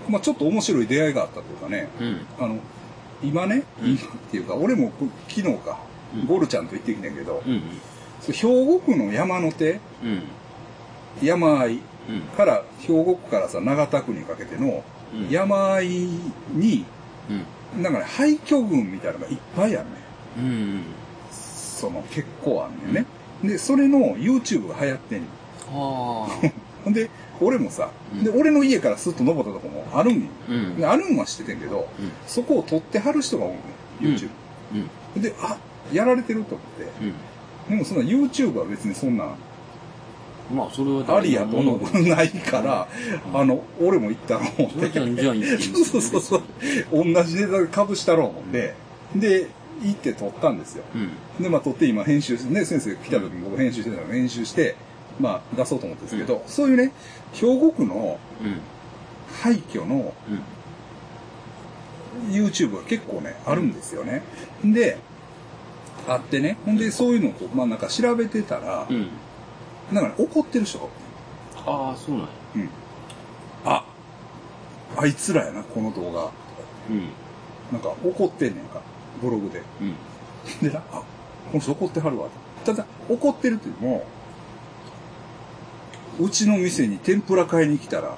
[0.09, 2.05] まあちょっと面白い出会いがあったというかね、う。
[2.05, 2.27] うん。
[2.41, 2.57] あの、
[3.23, 5.79] 今ね、うん今っていうか、俺もこ昨日か、
[6.15, 7.63] うんゴルちゃんと行ってきてんけど、うん。
[8.21, 10.23] そう兵庫区の山の手、うん。
[11.23, 12.21] 山あいうん。
[12.37, 16.85] から、兵庫区からさ、長田区にかけてのうん山あいに、
[17.75, 17.83] うん。
[17.83, 19.91] なんかね、廃墟群みたいなのがいっぱいあるね。
[20.39, 20.83] うん。
[21.31, 23.07] その、結構あんねんね。
[23.43, 25.31] で、それの YouTube が流行ってんねんあ
[25.71, 25.73] あ。
[26.85, 27.09] ほんで、
[27.43, 30.29] 俺もさ、うんで、俺の家からスッと登ったとこもあるんよ。
[30.49, 30.77] うん。
[30.77, 32.13] であるんは知っててんけど、うん。
[32.27, 33.61] そこを撮ってはる人がおるの、
[34.17, 34.29] YouTube。
[35.15, 35.23] うん。
[35.23, 35.59] で、あ、
[35.93, 37.05] やられてると思って。
[37.05, 37.15] うん。
[37.71, 39.35] でもそんな YouTube は別にそんな、
[40.53, 42.89] まあ、それはありやと思うないから、
[43.33, 45.01] あの、俺も行ったろう思って。
[45.85, 46.43] そうそうそう。
[46.93, 48.75] 同じネタで被したろう思って。
[49.17, 49.49] で、
[49.83, 50.85] 行って撮ったんですよ。
[50.95, 51.43] うん。
[51.43, 54.77] で、まあ撮って今編集して、ね、先生来た時に僕編集してたの編集して、
[55.23, 56.93] まあ出そうと思ったんですけど、そういうね、
[57.33, 58.61] 兵庫区のうん。
[59.41, 60.33] 廃墟のう
[62.31, 62.35] ん。
[62.35, 64.23] YouTube が結構ね、あるんですよね。
[64.65, 64.99] で、
[66.09, 69.09] あってね、ほんでそういうのをまあなんか調べてたら、うん。
[69.93, 70.91] なんかね、怒ってる人
[71.65, 72.29] ああ、そうなんや。
[72.57, 72.69] うん。
[73.65, 73.85] あ、
[74.97, 76.31] あいつらやな、この動画。
[76.91, 77.09] うん。
[77.73, 78.83] なんか怒ってんねんか、
[79.23, 79.63] ブログで。
[79.81, 79.95] うん。
[80.69, 81.05] でな、あ、こ
[81.55, 82.29] の人怒ってはるわ。
[82.65, 84.05] ただ、怒ってるっていうのも、
[86.21, 88.17] うちの店に天ぷら買いに来たら、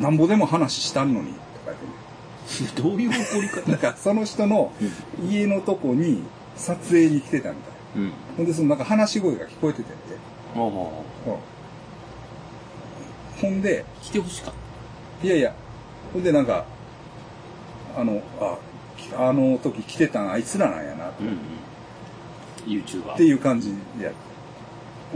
[0.00, 2.72] なんぼでも話したんのに、とか言ってね。
[2.90, 3.70] どういう怒り方？
[3.70, 4.72] なんか、その人の
[5.28, 6.22] 家のとこに
[6.56, 8.02] 撮影に来てたみたい。
[8.02, 8.12] うん。
[8.36, 9.92] ほんで、そのなんか話し声が聞こえててんて。
[10.56, 10.62] ああ。
[10.62, 10.72] うん
[13.42, 14.54] ほんで、来てほしかっ
[15.24, 15.52] いやいや、
[16.12, 16.64] ほんでなんか、
[17.96, 18.56] あの、あ、
[18.96, 21.12] きあの時来てたんあいつらなんやな、た。
[21.20, 21.38] うんうん。
[22.66, 23.14] YouTuber。
[23.14, 24.14] っていう感じでやる。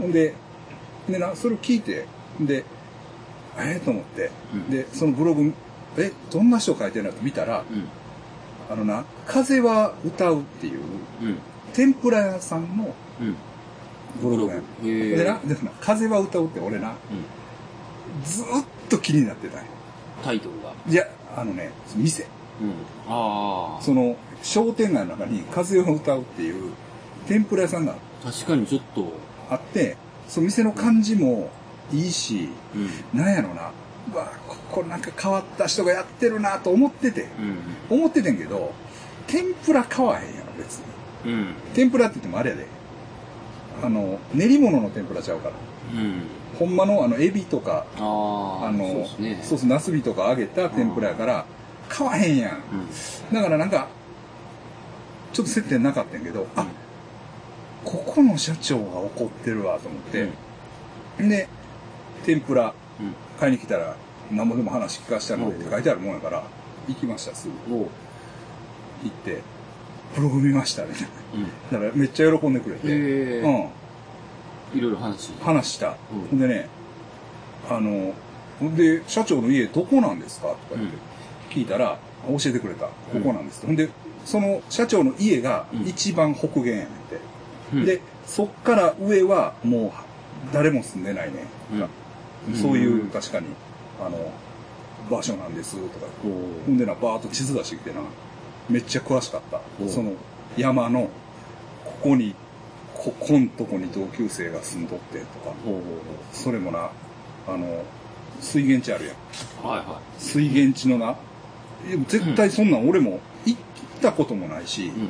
[0.01, 0.33] ほんで、
[1.09, 2.05] でな、それを聞いて、
[2.39, 2.65] で、
[3.57, 5.53] ええと思って、うんで、そのブログ、
[5.97, 7.87] え、どんな人書いてるのって見たら、うん。
[8.69, 10.79] あのな、風は歌うっていう、
[11.21, 11.37] うん。
[11.73, 13.35] 天ぷら屋さんのうん。
[14.21, 14.83] ブログやん。
[14.83, 18.23] でな、でな、風は歌うって俺な、うん。
[18.23, 19.65] ずーっと気になってたんよ
[20.23, 20.73] タイトルが。
[20.87, 22.25] いや、あのね、店。
[22.61, 22.69] うん。
[23.07, 23.81] ああ。
[23.81, 26.71] その、商店街の中に風を歌うっていう
[27.27, 29.13] 天ぷら屋さんが確かにちょっと、
[29.49, 31.49] あって、その店の感じも
[31.91, 32.49] いいし、
[33.13, 33.19] うん。
[33.19, 33.71] なんやろな、
[34.13, 37.29] うわここなんか変わった人がやってるなと思ってて、
[37.89, 37.97] うん。
[37.97, 38.73] 思っててんけど、
[39.27, 40.79] 天ぷら買わへんやろ、別
[41.25, 41.33] に。
[41.33, 41.53] うん。
[41.73, 42.67] 天ぷらって言ってもあれやで。
[43.83, 45.53] あの、練り物の天ぷらちゃうから。
[45.93, 46.21] うん。
[46.57, 48.67] ほんまのあの、エビとか、ああ。
[48.67, 49.39] あの、そうですね。
[49.43, 51.45] そうそう、ナスビとか揚げた天ぷらやから、
[51.89, 52.51] 買わへんやん。
[52.51, 53.33] うん。
[53.33, 53.87] だからなんか、
[55.33, 56.65] ちょっと接点なかったんやけど、あ、
[57.85, 60.29] ここの社長が怒ってるわと思って、
[61.19, 61.47] で、
[62.25, 63.13] 天ぷらうん。
[63.39, 63.95] 買いに来たら、
[64.31, 66.43] 何もでも話聞かしたのでって書いてあるもんやから、
[66.87, 67.75] 行きました、すぐ。
[67.75, 67.85] 行
[69.07, 69.41] って、
[70.15, 71.07] ブログ見ました、みたいな。
[71.35, 71.43] うん。
[71.71, 73.41] だからめっちゃ喜んでくれて、へえ。
[74.73, 75.31] うん、いろいろ話。
[75.41, 75.95] 話した。
[76.11, 76.67] うんほんでね、
[77.69, 78.13] あの、
[78.59, 80.97] ほんで、社長の家どこなんですかとか言って、
[81.51, 82.87] 聞いたら、教えてくれた。
[82.87, 83.65] ここなんです。
[83.65, 83.89] ほんで、
[84.25, 87.19] その社長の家がうん一番北限やねんて。
[87.73, 89.93] うん、で、そっから上はも
[90.51, 91.45] う誰も住んでないね、
[92.47, 92.55] うん。
[92.55, 93.09] そういううん。
[93.09, 93.47] 確かに、
[93.99, 94.31] あの、
[95.09, 96.05] 場所なんですとか。
[96.65, 98.01] ほんでな、バーッと地図出してきてな、
[98.69, 99.59] めっちゃ詳しかった。
[99.87, 100.13] その
[100.57, 101.09] 山の、
[101.85, 102.35] ここに、
[102.93, 105.55] こ、こんとこに同級生が住んどってとか、
[106.33, 106.89] それもな、
[107.47, 107.83] あの、
[108.39, 109.67] 水源地あるやん。
[109.67, 111.15] はいは水源地のな、
[112.07, 113.59] 絶対そんなん俺も行っ
[114.01, 115.09] たこともないし、うん。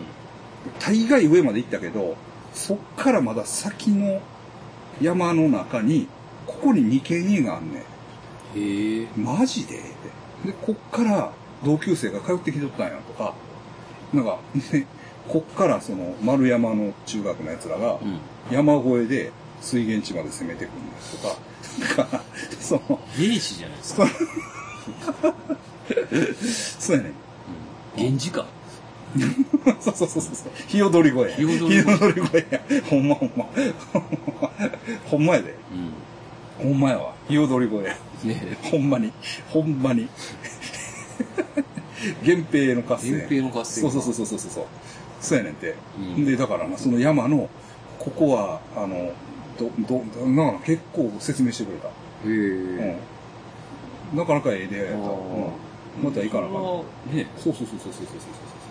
[0.80, 2.15] 大概上まで行ったけど、
[2.58, 4.20] そっからまだ先の
[5.00, 6.08] 山の中に、
[6.48, 8.60] ここに2軒家があんねん。
[8.60, 9.08] へえ。
[9.15, 9.76] マジで？
[10.43, 11.32] で、こっから
[11.63, 13.36] 同級生が通ってきとったんやとか、
[14.12, 14.39] なんか、
[14.74, 14.88] ね、
[15.28, 18.20] こっからその丸山の中学の奴らがうん。
[18.50, 22.24] 山越えで水源地まで攻めてくるんですとか、なんか、
[22.60, 24.08] その、兵士じゃないですか。
[26.80, 27.13] そ うやねん。
[27.98, 28.46] 源氏か。
[29.80, 30.34] そうそうそうそう。
[30.67, 31.38] 日踊り声や。
[31.38, 32.62] 日踊り声や。
[32.89, 33.46] ほんまほんま。
[35.10, 35.52] ほんまやで。
[36.60, 37.13] うほんまやわ。
[37.28, 37.84] 日踊り声。
[37.84, 39.12] ねほんまに。
[39.50, 40.08] ほんまに。
[42.22, 43.12] 源平の合戦。
[43.13, 44.65] 源平の合戦そうそうそうそうそうそう。
[45.22, 45.76] そうやねんて。
[45.98, 47.50] うんで、だからな、その山の、
[48.00, 49.12] ここは、あの、
[49.58, 51.88] ど、ど、な結構説明してくれた。
[51.88, 51.91] へ
[52.26, 52.98] え。
[54.12, 54.17] うん。
[54.17, 55.10] なかなかええ出会いやった。
[55.10, 56.04] うん。
[56.04, 56.52] また行かなあかん。
[56.52, 58.66] それはね、そうそうそうそうそうそう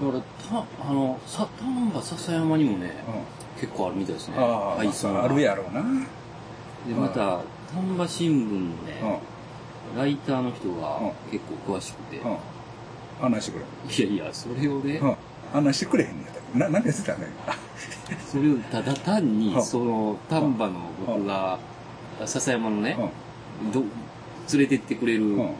[0.00, 3.14] だから、た、あの、さ、丹波篠山にもね、そう。
[3.60, 4.34] 結構あるみたいですね。
[4.36, 4.42] うん。
[4.42, 5.80] ああ、あるやろうな。
[5.80, 6.00] うん。
[6.04, 6.08] で、
[6.94, 7.40] また、
[7.72, 9.20] 丹波新聞のね、
[9.96, 12.36] ライターの人がうん結構詳しくて、うん。
[13.24, 14.04] 案内してくれ。
[14.06, 15.16] いやいや、それをね、うん。
[15.54, 17.26] 案内してくれへんねやな、なんか言ってたね。
[18.30, 20.74] それをただ単にう、んその、丹波の
[21.06, 21.58] 僕が、
[22.26, 22.98] 笹山のね
[23.64, 23.72] う、ん。
[23.72, 23.80] ど、
[24.52, 25.50] 連れてってくれるうん。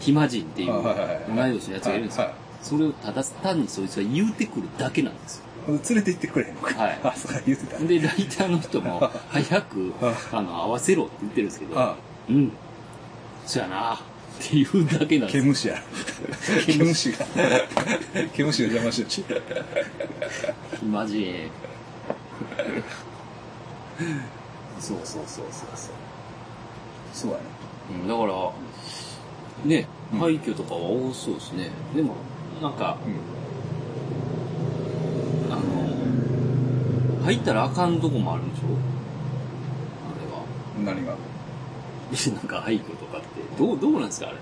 [0.00, 2.43] 暇人っていう同い年のやつがいるんですよはいは。
[2.64, 5.44] それをただ単にそいつが言うてくるだけなんですよ。
[5.68, 6.82] 連れて行ってくれへんのか。
[6.82, 7.78] はい あ、そうか、言ってた。
[7.78, 9.92] で、ライターの人も、 早く、
[10.32, 11.96] あの、合わせろって言ってるんですけど、あ
[12.30, 12.52] うん、
[13.46, 13.98] そやなっ
[14.40, 15.42] ていうだけなんですよ。
[15.42, 15.82] 毛虫や。
[16.66, 17.26] 毛虫が。
[18.32, 19.42] 毛虫が邪魔してる。
[20.80, 21.50] 暇人。
[24.80, 25.92] そうそうそうそうそう。
[27.12, 27.42] そうやね。
[28.02, 28.52] うん、だから、
[29.64, 31.70] ね、うん廃墟とかは多そうですね。
[31.94, 32.14] でも、
[32.62, 32.96] なんか、
[35.50, 38.62] あの、入ったらあかんとこもあるんでしょ？
[40.10, 40.94] あれは。
[40.94, 41.14] 何が？
[42.34, 43.26] なんか廃墟とかって、
[43.58, 44.38] どう、どうなんですかあれ？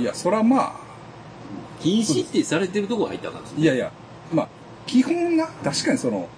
[0.00, 0.72] いや、そらまあ、
[1.80, 3.92] 禁止ってされてるとこ入ったらあかんですいやいや、
[4.32, 4.48] まあ、
[4.86, 6.28] 基本な、確かにその、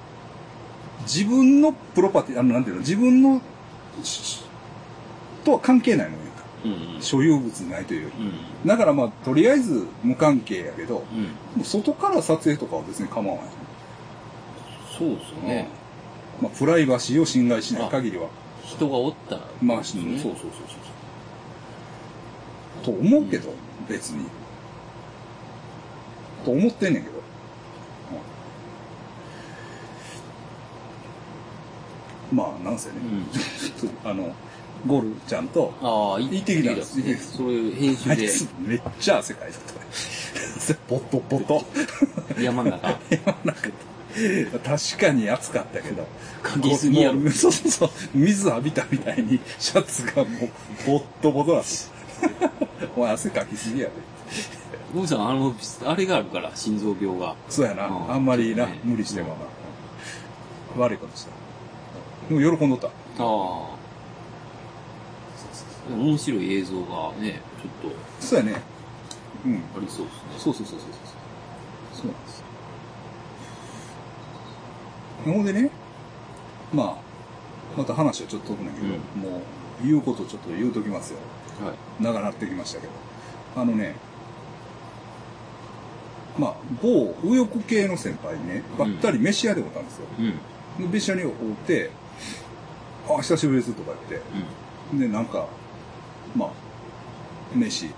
[1.02, 3.40] 自分のプロパティ、あの、なんていうの、自分の、
[4.02, 4.42] し
[5.44, 6.29] とは関係ないもんやんか。
[6.29, 6.29] うんうん。
[7.00, 8.06] 所有物ないという。
[8.06, 8.68] うん。
[8.68, 11.04] だからまあ、とりあえず無関係やけど、
[11.62, 13.46] 外から撮影とかは別に構わない。
[14.98, 15.68] そうですよね。
[16.42, 18.28] まあ、プライバシーを侵害しない限りは。
[18.64, 20.32] 人がおったら、まあ、ねそうそうそうそう
[22.84, 22.94] そう。
[22.94, 23.52] と思うけど、
[23.88, 24.26] 別に。
[26.44, 27.16] と思ってんねんけど。
[32.32, 32.96] うんまあ、なんせね、
[34.04, 34.08] うん。
[34.08, 34.32] あの、
[34.86, 38.28] ゴルちゃんと、ああ、行ってきたんです行ってきたそれ編集で
[38.60, 40.78] めっちゃ汗かいてたね。
[40.88, 41.64] ポトポト。
[42.40, 42.98] 山の中。
[44.64, 46.06] 確かに暑かったけど。
[46.42, 47.90] かきすぎやろそうそうそう。
[48.14, 50.50] 水浴びたみたいに、シャツがもう、
[50.86, 52.50] ボットボトなんですよ。
[52.96, 53.92] お前汗かきすぎやで。
[54.94, 57.34] ゴムさん、あの、あれがあるから、心臓病が。
[57.48, 57.86] そうやな。
[57.86, 59.36] うんあんまりな、そうね無理しても
[60.76, 60.82] な。
[60.82, 61.30] 悪いことした。
[62.28, 62.86] でも喜んどった。
[62.86, 63.79] ああ。
[65.88, 67.40] 面白い映像がね、
[67.82, 68.62] ちょっそうやね。
[69.44, 69.60] うん。
[69.60, 70.20] とありそうですね。
[70.38, 70.90] そうそうそうそうそう。
[71.94, 72.44] そうなんですよ。
[75.24, 75.70] ほんでね、
[76.72, 78.88] まあ、また話はちょっと飛ぶんだけど、
[79.28, 79.40] もう、
[79.82, 81.18] 言うことちょっと言うときますよ。
[81.64, 82.02] はい。
[82.02, 82.92] 長なってきましたけど。
[83.56, 83.96] あのね、
[86.38, 90.06] まあ、某右翼系の先輩にね、ばったり飯屋でおったんですよ。
[90.18, 90.90] うん。
[90.90, 91.32] で、飯屋に会う
[91.66, 91.90] て、
[93.08, 95.48] あ、久しぶりですとか言って、で、なんか、
[96.34, 96.50] まあ、
[97.54, 97.90] 飯、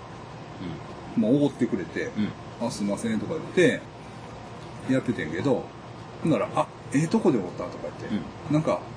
[1.17, 2.23] まあ、おごってくれて、うん。
[2.61, 2.67] うん。
[2.67, 3.81] あ、すいませんとか言って、
[4.89, 5.63] やっててんけど、
[6.23, 8.07] ほんなら、あ、ええとこでおったとか言って、
[8.53, 8.79] なんか、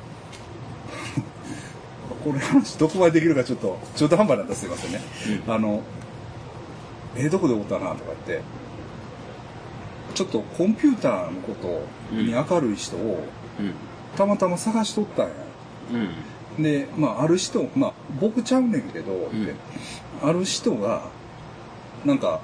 [2.24, 5.00] これ話どこまでできるかちょっと、中途半端なんだすいませんね。
[5.46, 5.54] うん。
[5.54, 5.82] あの、
[7.16, 8.44] ええとこでおったなとか言って、
[10.14, 13.24] ちょっとコンピューターのことに明るい人を
[13.58, 13.72] うん。
[14.16, 15.32] たまたま探しとったんや。
[15.92, 16.08] うん。
[16.58, 19.54] で、まあ、ある人、まあ、僕ちゃうねんけど、って
[20.22, 21.08] ある人が、
[22.04, 22.40] なんか、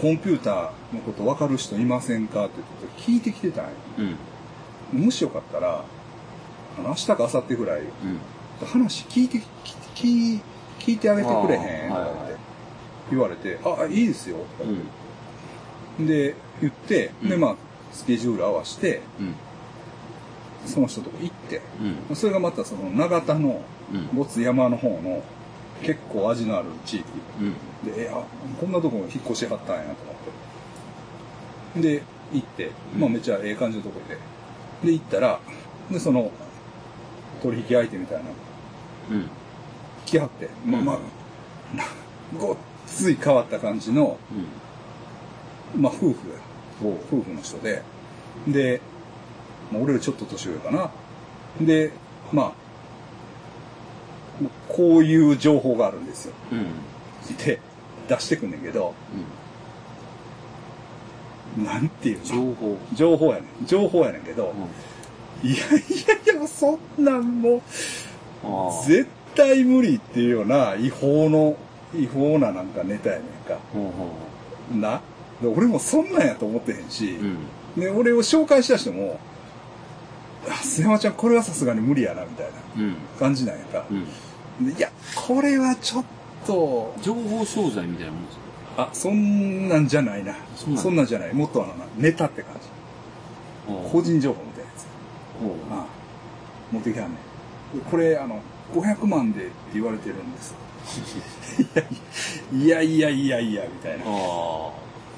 [0.00, 2.46] コンピューターのこと分かる人いませんか？
[2.46, 3.70] って言って聞いてきてたんや。
[4.92, 5.04] うん。
[5.04, 5.84] もしよかったら、
[6.78, 7.88] あの、明日か明後日ぐらい、うん。
[8.66, 9.38] 話聞いて、
[9.96, 10.40] 聞い
[10.78, 11.88] 聞いてあげてくれへん？
[11.88, 12.36] とかって
[13.10, 16.06] 言われて、あ、いいですよ、とかう言っん。
[16.06, 17.56] てで、言って、で、うんまあ、
[17.92, 19.34] スケジュール合わせて、うん。
[20.66, 21.62] その人とこ行って、
[22.08, 22.16] うん。
[22.16, 24.16] それがまたその、長田の、うん。
[24.16, 25.22] ごつ山の方の
[25.82, 27.04] 結構味のある地域。
[27.40, 27.52] うん。
[27.92, 28.22] で、え、あ、
[28.60, 30.16] こんなとこ引っ越しはったんやと思っ
[31.74, 31.80] て。
[31.80, 32.02] で、
[32.32, 34.18] 行って、まあめっちゃええ感じのとこで。
[34.86, 35.40] で、行ったら、
[35.90, 36.30] で、その、
[37.42, 38.30] 取引相手みたいなの
[39.10, 39.30] うん。
[40.04, 40.98] 来はって、まあまあ、
[42.38, 42.56] ごっ
[42.86, 44.18] つい変わった感じの、
[45.76, 46.48] まあ夫婦や。
[46.80, 47.82] 夫婦の人で、
[48.46, 48.80] で、
[49.72, 50.90] まあ、俺よりちょっと年上かな。
[51.60, 51.92] で、
[52.32, 52.52] まあ、
[54.68, 56.34] こういう情報があるんですよ。
[56.52, 56.58] うん。
[56.58, 56.66] うん。
[57.44, 57.60] で、
[58.08, 58.94] 出してくんねんけど、
[61.56, 62.24] なんていうの？
[62.24, 62.78] 情報。
[62.94, 63.66] 情報やねん。
[63.66, 64.54] 情報やねんけど、
[65.42, 65.58] いやい
[66.28, 67.62] やいや、そんなんも。
[68.86, 71.56] 絶対無理っていうような違法の、
[71.94, 73.58] 違法ななんかネタやねんか。
[74.72, 75.00] な。
[75.42, 77.24] で俺もそんなんやと思ってへんし、う。
[77.24, 77.80] うん。
[77.80, 79.18] で、俺を紹介した人も、
[80.46, 82.94] あ須山ちゃんこれはさすがに無理やな、みたいなうん。
[83.18, 83.84] 感じなんやんか。
[83.90, 84.72] うん。
[84.72, 86.04] でいや、これはちょっ
[86.46, 88.36] と、情報商材みたいなもんです
[88.76, 88.82] か？
[88.84, 90.34] あ、そんなんじゃないな。
[90.56, 91.34] そんなんそんなんじゃない。
[91.34, 92.60] もっとあのな、ネタって感じ。
[93.92, 94.86] 個人情報みたいなやつ。
[95.72, 95.86] ああ
[96.72, 97.16] 持ってきはんね
[97.76, 97.80] ん。
[97.90, 98.40] これ、あの、
[98.74, 100.54] 500万でって言われてるんです。
[102.52, 104.04] い やいやいやいやいや、みたいな。
[104.06, 104.08] あ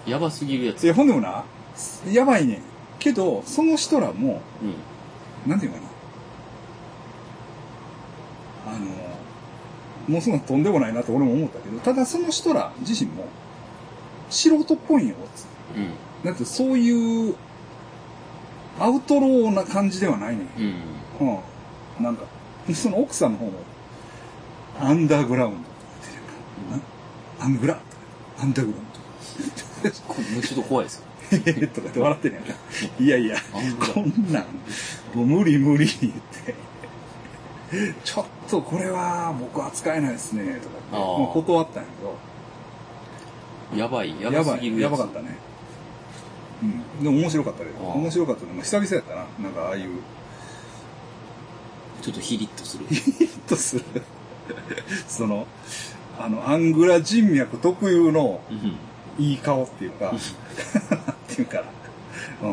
[0.06, 0.10] あ。
[0.10, 0.82] やばすぎるやつ。
[0.86, 1.44] で、ほんでもな、
[2.10, 2.58] やばいねん。
[2.98, 4.74] けど、その人らも、うん。
[5.47, 5.86] なんていうかな。
[8.74, 8.86] あの、
[10.09, 13.26] もうそんなとんでもないなと俺も思ったけど、ただその人ら自身も、
[14.28, 15.14] 素人っぽいんよ、
[15.76, 15.95] うん。
[16.24, 17.34] だってそういう、
[18.78, 20.49] アウトローな感じではないねん。
[21.20, 21.38] うん。
[21.99, 22.05] うん。
[22.05, 22.24] なんか、
[22.74, 23.53] その奥さんの方も、
[24.78, 25.70] アンダーグラウンドとか
[26.03, 26.22] 言ってる
[27.38, 27.80] から、アングラ
[28.38, 28.91] アンダーグラウン
[30.09, 31.09] これもうちょっと怖いですよ。
[31.31, 32.55] ド とか言って笑ってんやんか。
[32.99, 33.37] いやいや
[33.95, 34.45] こんなん、
[35.14, 36.55] もう無理無理言って、
[38.05, 41.89] ちょっとこれは僕扱えないですね、とかって、もう断ったんや
[43.70, 45.37] けど、やばい、ややばすぎるやばかったね。
[46.62, 47.05] うん。
[47.05, 49.24] でも面白かったけど、面白かったのも久々やったな。
[49.39, 49.91] なんかああいう、
[52.03, 52.87] ちょっとヒリッとする。
[52.89, 53.85] ヒットする。
[55.07, 55.47] その、
[56.18, 58.76] あの、アングラ人脈特有のうん。
[59.18, 60.12] いい顔っていうか、
[61.43, 61.62] うか
[62.43, 62.49] な。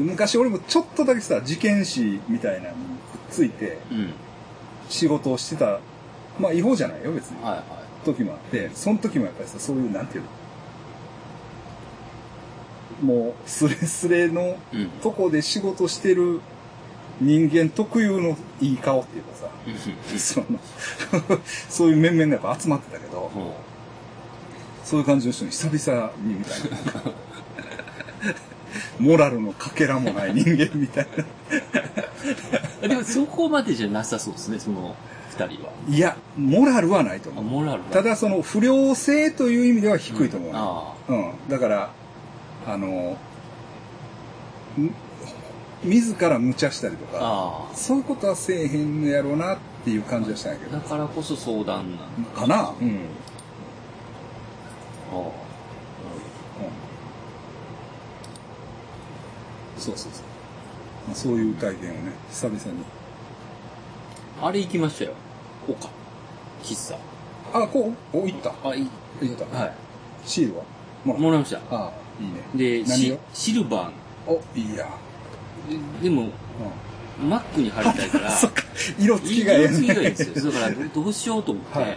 [0.00, 0.06] うん。
[0.06, 4.12] 昔俺もちょっとだけさ、事件史みたいなのにくっついてうん。
[4.88, 5.80] 仕事をしてた、
[6.38, 7.42] まあ違法じゃないよ別に。
[7.42, 10.24] はいは時もあって、その時もやっぱりさ、そういう、なんていう
[13.02, 14.76] のもう、スレスレのい。
[14.76, 14.88] うん。
[15.02, 16.40] とこで仕事してる
[17.20, 20.46] 人間特有のいい顔っていうかさ、うんその、
[21.68, 23.54] そういう面々がやっぱ集まってたけど、ほ
[24.88, 27.12] そういう感じの人に久々にみたいな。
[28.98, 32.86] モラルのかけらもない人間みたいな。
[32.86, 34.96] うでもそこまでじゃなさそうですね、その
[35.30, 35.72] 二人は。
[35.90, 37.60] いや、モラルはないとあ、思う。
[37.60, 41.32] モラルただその不良性という意味では低いと思う、ねあうん。
[41.50, 41.90] だから、
[42.66, 42.86] あの、
[44.78, 44.94] ん
[45.84, 47.20] 自ら無茶したりとあ。
[47.20, 50.68] か、あそういうことはせえへんのやろうなっていう感じはしたんやけあ。
[50.70, 50.78] ど。
[50.78, 51.66] だからこそ相談
[51.96, 52.30] なんだ。
[52.40, 53.00] かなうん。
[55.10, 55.14] あ
[59.78, 60.22] そうそうそう。
[61.06, 62.62] まあ、そういう体験をね、久々に。
[64.42, 64.46] あ。
[64.48, 65.12] あれ行きましたよ。
[65.68, 65.88] 岡。
[66.62, 66.98] 喫茶。
[67.52, 68.52] あ、こう、お、行った。
[68.68, 68.88] あ、い
[69.22, 69.44] 行った。
[69.56, 69.72] はい。
[70.24, 70.64] シールは？
[71.04, 71.58] もらっもらいました。
[71.58, 71.76] た。
[71.76, 72.82] ああ、いいね。
[72.82, 73.20] で、し何を？
[73.32, 73.92] シルバ
[74.26, 74.88] お、いいや。
[75.68, 76.02] ー。
[76.02, 76.30] でも、う
[77.22, 78.32] マックに貼りたいから、ん。
[78.32, 78.64] そっか、
[78.98, 80.44] 色付きがええ色付きがいいんですね。
[80.44, 80.52] よ。
[80.52, 81.94] だから、どうしようと思って、はいど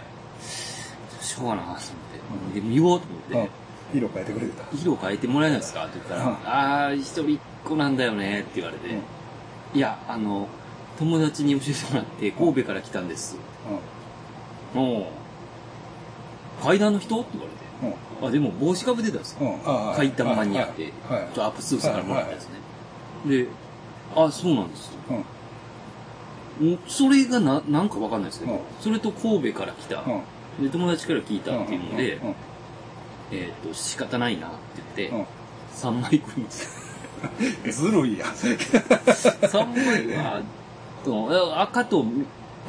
[1.20, 1.82] うしようかなと思って、
[2.54, 3.50] で、見ようと思って、
[3.92, 3.98] うん。
[3.98, 4.64] 色変えてくれてた。
[4.76, 8.88] 色変えてもらえないですかって言ったら、うんあー、一人っ子なんだよねって言われて、
[9.74, 10.48] いや、あの、
[10.98, 13.36] 友達に教えてもらって、神戸から来たんです。
[14.74, 15.10] も
[16.60, 18.22] う、階段の人って言われて、うん。
[18.22, 18.28] うん。
[18.28, 19.38] あ、でも帽子かぶってたんですよ。
[19.40, 19.54] うん。
[19.66, 19.96] ああ。
[19.96, 21.22] 階段マニアって、はい。
[21.22, 22.54] アップスーツからもらったんですね。
[23.26, 23.46] で、
[24.14, 24.92] あ、そうなんですよ。
[26.60, 26.72] うん。
[26.72, 30.22] んそれがな、なんかわかんないですけど、うんそれと神戸から来た、うん。
[30.60, 32.20] で、友達から聞いたっていうので、
[33.32, 34.56] えっ、と、仕方ないなって
[34.96, 35.26] 言って、うん
[35.72, 36.64] 3枚くるんです
[37.64, 37.72] よ。
[37.72, 38.28] ずるいやん。
[38.36, 40.42] 3枚は、
[41.04, 42.04] と赤と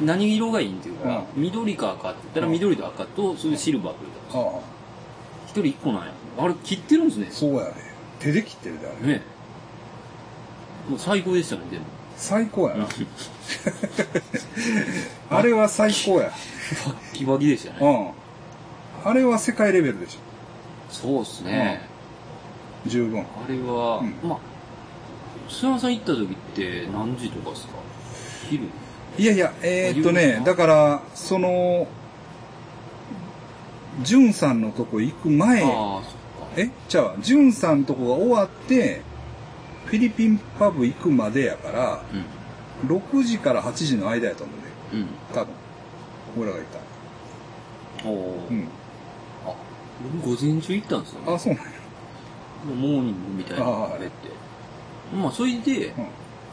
[0.00, 4.62] 何色がいいんっていうか、う緑か赤って言ったら緑と赤と、それでシルバーくれたんですよ。
[5.48, 6.12] 人一個なんや。
[6.38, 7.28] あれ切ってるんですね。
[7.30, 7.74] そうやね。
[8.18, 9.14] 手で切ってるであれ。
[9.14, 9.22] ね
[10.88, 11.84] もう最高でしたね、でも。
[12.16, 12.86] 最高やな。
[15.30, 16.30] あれは最高や。
[16.86, 17.78] バッキバキでしたね。
[19.04, 19.10] うん。
[19.10, 20.18] あれは世界レベルでし
[20.90, 21.80] そうっすね。
[22.86, 22.88] ょ。
[22.88, 23.20] 十分。
[23.20, 24.38] あれは、うんまあ、
[25.48, 27.72] 菅山さん行った時って何時とかですか？
[28.48, 28.64] 昼？
[29.18, 31.86] いやいや、えーっとね、なだから、その、
[34.02, 36.08] ジュンさんのとこ行く前、ああ、そっか。
[36.56, 36.68] え？
[36.88, 39.02] じゃあ、ジュンさんのとこが終わって、
[39.86, 42.02] フィリピンパブ行くまでやから、
[42.86, 44.62] 6時から8時の間やと思うね。
[44.92, 45.00] うん。
[45.00, 45.06] うん。
[45.34, 45.54] 多分。
[46.36, 46.66] 俺らが行っ
[48.02, 48.08] た。
[48.08, 48.68] おお、うん。
[49.46, 49.54] あ、
[50.22, 51.34] 僕午前中行ったんですよ、ね。
[51.34, 51.70] あ、そうなんや。
[52.66, 54.12] モーニングみたいなの食べて。
[55.16, 55.94] まあ、それで、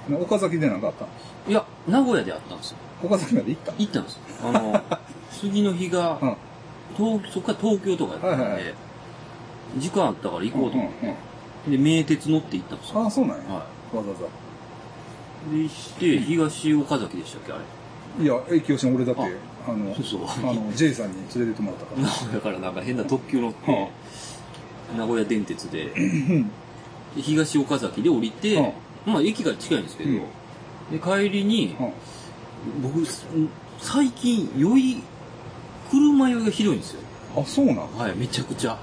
[0.10, 0.22] うん。
[0.22, 1.06] 岡崎でなんかあった
[1.50, 2.78] いや、名古屋であったんですよ。
[3.04, 3.74] 岡崎まで行った？
[3.78, 4.20] 行ったんですよ。
[4.44, 4.82] あの、
[5.32, 6.36] 次の日が、うん。
[6.96, 8.74] 東そっから東京とかやったんで、はいはいはい
[9.78, 11.16] 時間あったから行こうと思って、うんうん
[11.68, 13.06] で、名鉄乗って行ったんですよ。
[13.06, 13.44] あ、そうなんや。
[13.50, 14.06] はわざわ
[15.54, 15.64] い。
[15.64, 17.62] で、して、東岡崎でしたっけ、あれ？
[18.20, 18.24] ざ。
[18.24, 19.22] いや、駅吉の俺だって、
[19.68, 22.02] あの、そうそうあの、J さんに連れてってもらったから。
[22.02, 23.90] 名古屋からなんか変な特急乗って、は
[24.98, 26.00] 名古屋電鉄で、う
[26.34, 26.44] ん。
[27.16, 28.72] で東岡崎で降りて、は
[29.06, 30.22] まあ駅が近いんですけど、うん
[30.92, 31.92] で帰りに、うん
[32.84, 33.04] 僕、
[33.80, 35.04] 最近、酔い、
[35.90, 37.02] 車酔いがひどいんですよ。
[37.36, 37.98] あ、そうなん？
[37.98, 38.78] はい、めちゃくちゃ。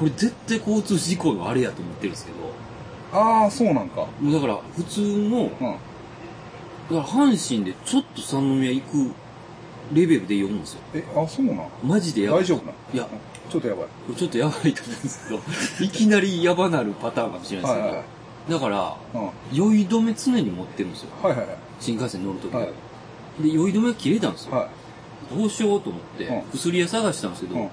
[0.00, 2.38] これ絶対交通事故のあれやと思ってるんですけど、
[3.20, 4.06] ああ、そうなんか。
[4.20, 5.56] もうだから普通の、だか
[6.90, 6.96] うん。
[6.96, 9.12] ら阪神でちょっと三宮行く
[9.92, 10.80] レベルで酔うんですよ。
[10.94, 11.68] え、あ、そうなん？
[11.84, 12.40] マジでやばい。
[12.40, 13.06] 大丈夫なんいや、
[13.50, 14.14] ちょっとやばい。
[14.16, 15.40] ちょっとやばいと思うんですけど、
[15.84, 18.04] いきなりやばなるパターンかもしれないですけど、はいはい
[18.50, 19.26] だから、うん。
[19.26, 21.08] はい酔い止め常に持ってるんですよ。
[21.22, 21.46] はいはい。
[21.78, 22.68] 新幹線乗るとき、はい
[23.42, 24.56] で、酔い止めが切れたんですよ。
[24.56, 24.68] は
[25.36, 27.54] どうしようと思って、うん薬屋探したんですけい。
[27.54, 27.68] ど、うん。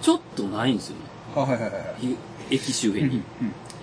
[0.00, 1.02] ちょっとないんですよね。
[1.34, 1.84] あ、はいはいはいはい。
[2.00, 2.16] ひ
[2.50, 2.94] 駅周うん。
[2.94, 3.24] 辺うん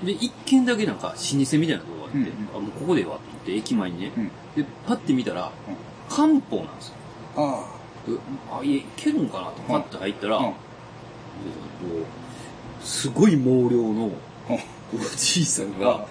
[0.04, 0.18] に。
[0.20, 4.12] で、一軒だけなんか老舗みたいなとこがあって、うんうんあ、もうここではと思って、駅前にね。
[4.16, 4.28] うん。
[4.56, 5.76] で、パッて見たら、うん
[6.10, 6.96] 漢方なんですよ。
[7.38, 7.66] あ
[8.08, 8.18] で
[8.52, 10.40] あ、いえ、いけるんかなとパッて入ったら、あ。
[10.40, 10.54] うん。
[12.82, 14.12] すごい毛量のうん。
[14.12, 14.58] お
[15.16, 16.08] じいさんが、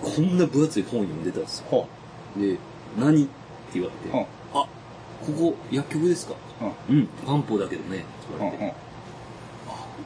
[0.00, 1.66] こんな分厚い本読んでたんですよ。
[1.70, 1.88] ほ
[2.38, 2.56] で、
[2.98, 3.30] 何って
[3.74, 4.16] 言われて。
[4.16, 4.24] あ、
[4.54, 4.66] こ
[5.38, 6.34] こ薬局ですか？
[6.88, 6.96] うん。
[6.96, 8.06] うん、漢方だけどね、って
[8.38, 8.74] 言われて、。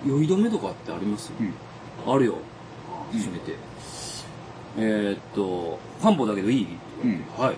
[0.06, 1.32] 酔い止めとかってあります？
[1.38, 1.54] うん。
[2.12, 2.34] あるよ。
[3.12, 3.54] 閉めて。
[4.76, 6.66] えーっと、漢方だけどいい？
[7.04, 7.56] うんはい。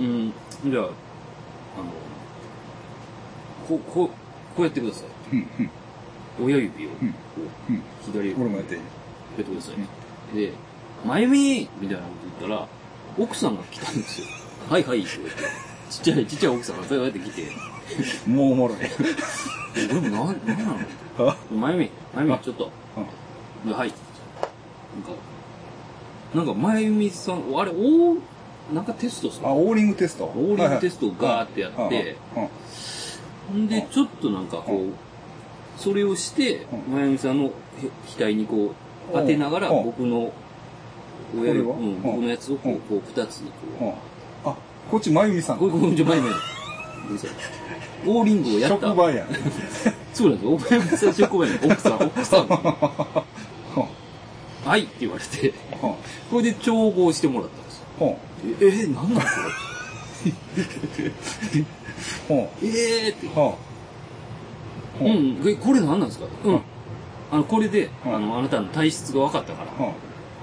[0.00, 0.32] うん。
[0.64, 0.92] じゃあ、あの、
[3.68, 4.14] こう、こう、こ
[4.58, 5.08] うやってください。
[6.42, 6.96] 親指を、こ
[7.70, 7.72] う。
[8.12, 8.84] 左指俺もやっていいっ
[9.36, 10.36] てください。
[10.36, 10.52] で、
[11.06, 12.68] まゆみみたいなこと言ったら、
[13.18, 14.26] 奥さんが来たんですよ。
[14.68, 15.34] はいはいって言って。
[15.90, 17.42] ちっちゃい、ちっちゃい奥さんがそうやって来て、
[18.26, 18.78] もうおもろい。
[19.90, 21.30] 俺もなん、なんなの？
[21.30, 21.36] あ？
[21.54, 22.70] まゆみ、まゆみあ、ちょっと。
[23.64, 23.68] うん。
[23.68, 23.88] ではい。
[23.88, 25.10] なんか、
[26.34, 28.16] なんか、まゆみさん、あれ、お
[28.72, 30.24] なんかテストするあ、オーリングテスト。
[30.24, 32.16] オーリングテストをガーってやって
[33.54, 33.68] ん。
[33.68, 34.92] で、ちょっとなんかこう、
[35.80, 37.50] それをして、うんまゆみさんのへ
[38.18, 38.74] 額にこう、
[39.12, 40.32] 当てながら、うん僕の、
[41.36, 43.88] 親指、うん、僕のやつをこうんう、こう、二つにうん。
[43.88, 43.92] う
[44.44, 44.50] こん。
[44.52, 44.56] あ、
[44.90, 45.58] こっちまゆみさう、ん。
[45.58, 46.28] これ、これ、ちょ、まゆみ。
[46.28, 46.40] どうぞ
[48.06, 48.86] オーリングをやった。
[48.88, 49.28] 職場やん。
[50.14, 50.58] そうなんですよ。
[50.58, 52.46] まゆみさん職場やね奥さん、奥さん。
[54.64, 55.52] はいって言われて、う。
[55.52, 55.96] んこ
[56.34, 57.84] れで調合してもらったんですよ。
[58.00, 58.04] う。
[58.04, 58.08] ん
[58.66, 59.22] え、え、なんなんこ
[62.30, 62.46] うんれ
[63.06, 63.26] えーって。
[65.00, 65.04] う。
[65.04, 65.10] んう。
[65.44, 66.26] ん、えこれ何なんですか？
[66.44, 66.60] ううんん。
[67.32, 68.08] あの、これで、う。
[68.08, 69.70] んあの、あなたの体質が分かったから。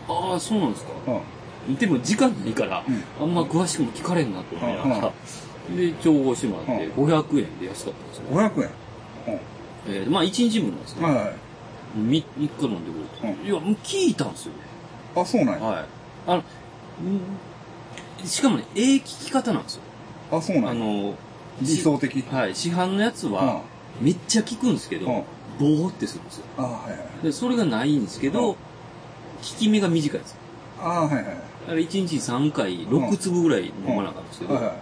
[0.10, 0.90] ああ、そうなんですか。
[1.68, 1.72] う。
[1.72, 2.84] んでも時間ないから、う
[3.24, 5.12] あんま詳しくも聞かれんなと思いながら、
[5.76, 8.24] で、調合してもらって、う500円で安かったんですよ。
[8.32, 8.70] 500円
[9.88, 11.06] えーまあ、1日分なんですね。
[11.06, 11.34] はいはい。
[11.98, 13.40] 3, 日飲んでくれて。
[13.40, 14.60] うんいや、もう聞いたんですよね。
[15.16, 15.66] あ、そうなんや。
[15.66, 15.86] はい。
[16.28, 16.44] あの、ん
[18.28, 19.82] しかもね、ええ聞き方なんですよ。
[20.32, 20.72] あ、そうなんや。
[20.72, 21.16] あの、
[21.62, 22.22] 理想的。
[22.32, 23.62] はい、市販のやつは、
[24.00, 25.24] めっちゃ効くんですけど、うん
[25.60, 26.46] ボーってするんですよ。
[26.58, 27.24] あ、はいはい。
[27.24, 28.60] で、それがないんですけど、うん効
[29.42, 30.38] き目が短いです。
[30.80, 31.26] あ、はいはい。
[31.26, 31.36] だか
[31.68, 34.76] ら1日3回、6粒ぐらい飲まなかったんですけど、はいは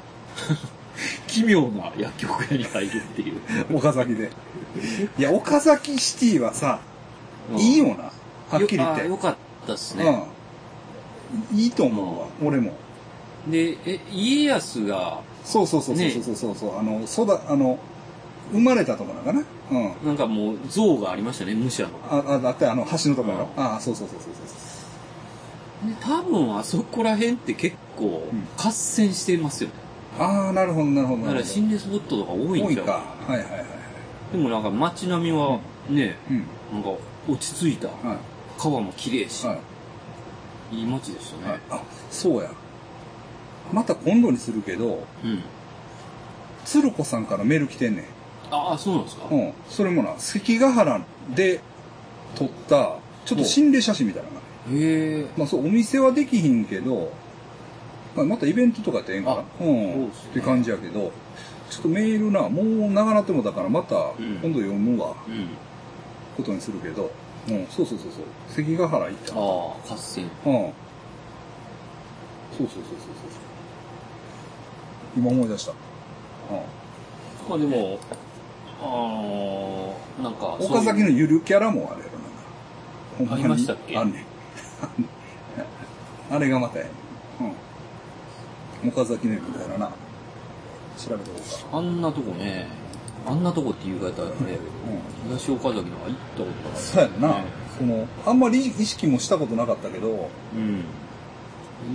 [1.28, 3.38] 奇妙な薬局屋に入るっていう。
[3.72, 3.76] い。
[3.76, 4.32] 岡崎で。
[5.18, 6.80] いや、岡崎シティはさ、
[7.58, 8.12] いいよな。
[8.50, 9.02] はっきり言って。
[9.02, 9.36] よあよかっ
[9.66, 10.28] たっすね。
[11.54, 11.58] うん。
[11.58, 12.74] いいと思うわ、俺も。
[13.48, 17.80] で、え、家康が、そうそうそうそうねそうそうそう、あの、そだ、あの、
[18.52, 20.08] 生まれたとこなんかなうん。
[20.08, 21.90] なんかもう像がありましたね、武者の。
[22.10, 24.70] あ、あだってあの、橋のとこやろ、うんああ、そうそうそうそうそう。
[25.88, 29.76] で多分あそこら辺って結構うん合戦してますよね。
[30.18, 31.24] ああ、なるほど、なるほど。
[31.24, 32.84] だから心霊スポットとか多いん多いか。
[32.84, 33.66] ちゃうはいはいはい。
[34.32, 36.44] でもなんか街並みはね、うん。
[36.74, 36.90] なんか
[37.28, 37.88] 落ち着いた。
[37.88, 38.18] はい。
[38.58, 39.60] 川も綺麗し、は
[40.72, 40.76] い。
[40.78, 41.60] いい街でしたね。
[41.70, 42.50] あ、そうや。
[43.72, 45.42] また今度にするけど、うん。
[46.66, 48.06] 鶴子さんからメール来てんねん。
[48.52, 49.54] ああ、そうなんですか、うん。
[49.70, 51.02] それもな、関ヶ原
[51.36, 51.62] で
[52.36, 54.86] 撮った、ちょっと心霊写真みたいなのがね。
[54.86, 55.28] へえ。
[55.38, 57.12] まあそう、お店はできひんけど、
[58.16, 59.38] まあ、またイベントとかやってええんかな？
[59.38, 59.68] あうん。
[59.76, 61.12] ねって感じやけど、
[61.70, 65.48] ちょっとメールな、もう長なってもだからまたん今度読むわ、うん。
[66.36, 67.12] ことにするけど、
[67.48, 68.24] うん、そうそうそうそう。
[68.48, 69.34] 関ヶ原行った。
[69.34, 69.40] うん。
[69.40, 70.30] ああ、合戦。
[70.44, 70.54] そう
[72.58, 73.00] そうそうそうそう。
[75.18, 75.72] 今思い出した。
[75.72, 75.78] うん。
[77.50, 78.00] まあでも、
[78.82, 83.36] あのー、なんか、岡崎のゆるキャラもあれやろ、なんか。
[83.36, 83.98] ありましたっけ？
[83.98, 84.26] あんねん。
[86.32, 86.92] あれがまたやね
[87.42, 87.44] ん。
[87.46, 87.54] うん。
[88.88, 89.92] 岡崎のゆるキャラな。
[90.98, 91.78] 調べておこうか。
[91.78, 92.68] あんなとこね、
[93.26, 94.32] あんなとこっていう方あれやけど、
[95.28, 95.38] うん。
[95.38, 96.78] 東岡崎のは行ったことなかった。
[96.80, 97.36] そうやんな。
[97.78, 100.86] その、あんまり意識もしたことなかったけど、うん。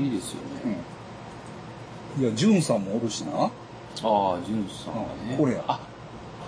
[0.02, 0.78] いいですよね。
[2.16, 2.22] うん。
[2.22, 3.32] いや、ジュンさんもおるしな。
[3.42, 3.50] ああ、
[4.44, 5.34] ジュンさんがね。
[5.34, 5.80] あこれやあ、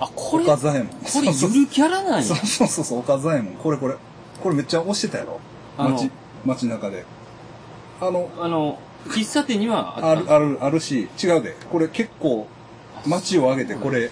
[0.01, 0.89] あ、これ、岡こ左衛門。
[1.03, 2.37] れそうゆるキャラなんやそう。
[2.39, 3.55] そうそうそう、岡左衛門。
[3.55, 3.97] これこれ。
[4.43, 5.41] これめっちゃ押してたやろ。
[5.79, 6.11] 街、
[6.45, 7.05] 街中で。
[8.01, 11.57] あの、あの、喫茶店にはある、あったある、あるし、違うで。
[11.71, 12.47] これ結構、
[13.07, 14.11] 街を挙げてこれ、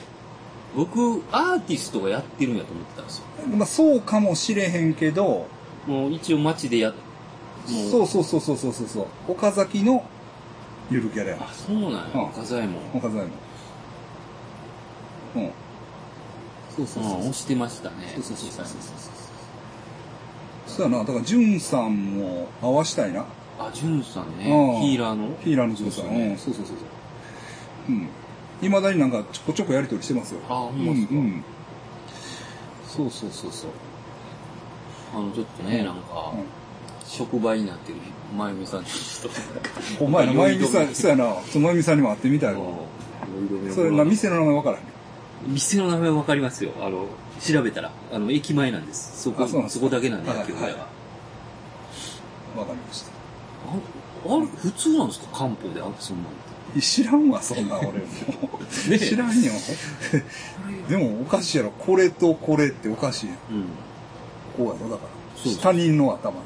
[0.77, 3.25] 僕、アーティストがやってるんやと思ってたんですよ。
[3.57, 5.47] まあそうかもしれへんけど、
[5.87, 6.95] もう一応街でやっ、
[7.69, 9.07] もうそうそうそうそうそうそうそう。
[9.29, 10.05] 岡崎の
[10.91, 12.11] ゆるキャラやあ、そうなんや。
[12.15, 12.81] うん岡左衛門。
[12.95, 13.27] 岡左衛
[15.35, 15.45] 門。
[15.45, 15.51] うん。
[16.77, 18.13] そうそうそううん、押してましたね。
[18.15, 18.79] そうそうそうそうそう
[20.67, 23.25] そうやな、だから、ジュンさんも合わしたいな。
[23.59, 24.45] あ、ジュンさんうんね。
[24.83, 25.29] ヒーラーの？
[25.43, 26.11] ヒーラーのジュンさん。
[26.11, 26.87] ねうん、そうそうそうそう。
[27.91, 28.09] うん。
[28.61, 30.41] 未だになんかちょこちょこやりとりしてますよ。
[30.49, 31.15] あほうんん、まですか？
[31.15, 31.45] うん。
[32.89, 33.71] そうそうそうそう。
[35.15, 36.33] あの、ちょっとね、なんか、
[37.07, 37.99] 職場になってる、
[38.37, 39.29] まゆみさんっていう人。
[40.03, 40.07] う ん。
[40.09, 42.61] お前ら、まゆみさん、そうやな、そのまゆみさんにも会ってみたいわ。
[43.75, 44.83] それな、店の名前わからへん。
[45.53, 46.71] 店の名前わかりますよ。
[46.81, 47.07] あの、
[47.41, 47.91] 調べたら。
[48.13, 49.23] あの、駅前なんです。
[49.23, 50.77] そこ、あそこだけなんで、はい野球部屋が。
[52.57, 53.14] わかりました。
[54.27, 55.27] ああれ、普通なんですか？
[55.39, 56.27] 漢方で、あそんなん
[56.75, 56.81] て。
[56.81, 57.93] 知らんわ、そんな俺も。
[58.91, 59.53] ね知らんよ。
[60.89, 61.71] でもおかしいやろ。
[61.71, 63.37] これとこれっておかしいやん。
[63.37, 63.65] うん。
[64.67, 65.03] こうやろ、だか
[65.45, 65.53] ら。
[65.63, 66.45] 他人の頭なのよ。